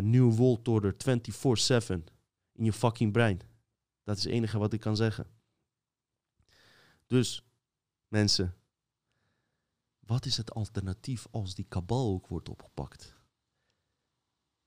[0.00, 0.96] New World Order 24-7
[2.52, 3.40] in je fucking brein.
[4.04, 5.26] Dat is het enige wat ik kan zeggen.
[7.08, 7.44] Dus,
[8.08, 8.54] mensen,
[9.98, 13.16] wat is het alternatief als die kabal ook wordt opgepakt?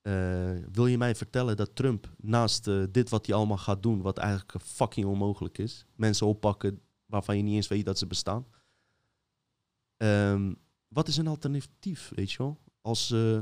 [0.02, 4.02] Uh, wil je mij vertellen dat Trump naast uh, dit wat hij allemaal gaat doen,
[4.02, 8.46] wat eigenlijk fucking onmogelijk is, mensen oppakken waarvan je niet eens weet dat ze bestaan.
[9.98, 12.62] Um, wat is een alternatief, weet je wel?
[12.82, 13.39] Als uh,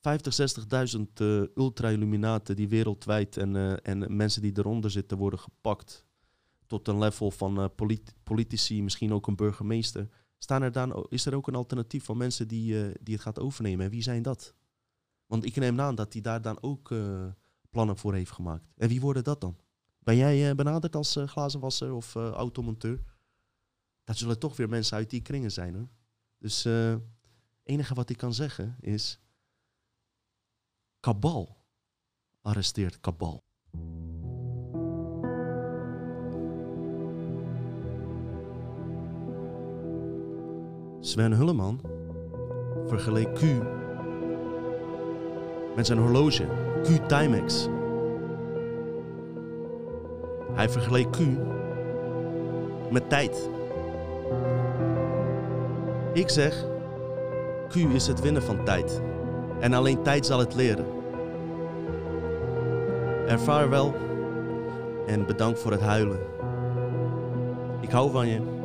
[0.00, 0.56] 50,
[0.96, 6.07] 60.000 ultra-illuminaten die wereldwijd en, uh, en mensen die eronder zitten worden gepakt
[6.68, 10.08] tot een level van polit politici, misschien ook een burgemeester.
[10.38, 13.38] Staan er dan, is er ook een alternatief van mensen die, uh, die het gaat
[13.38, 13.84] overnemen?
[13.84, 14.54] En wie zijn dat?
[15.26, 16.94] Want ik neem aan dat hij daar dan ook
[17.70, 18.64] plannen voor heeft gemaakt.
[18.76, 19.56] En wie worden dat dan?
[19.98, 23.02] Ben jij benaderd als glazenwasser of automonteur?
[24.04, 25.88] Dat zullen toch weer mensen uit die kringen zijn hoor.
[26.38, 27.00] Dus het
[27.62, 29.20] enige wat ik kan zeggen is
[31.00, 31.58] Kabal
[32.40, 33.42] arresteert Kabal.
[41.00, 41.80] Sven Hulleman
[42.86, 43.42] vergeleek Q
[45.76, 46.44] met zijn horloge,
[46.82, 47.68] Q Timex.
[50.52, 51.18] Hij vergeleek Q
[52.90, 53.50] met tijd.
[56.12, 56.66] Ik zeg,
[57.68, 59.02] Q is het winnen van tijd.
[59.60, 60.86] En alleen tijd zal het leren.
[63.26, 63.94] Ervaar wel
[65.06, 66.18] en bedankt voor het huilen.
[67.80, 68.57] Ik hou van je.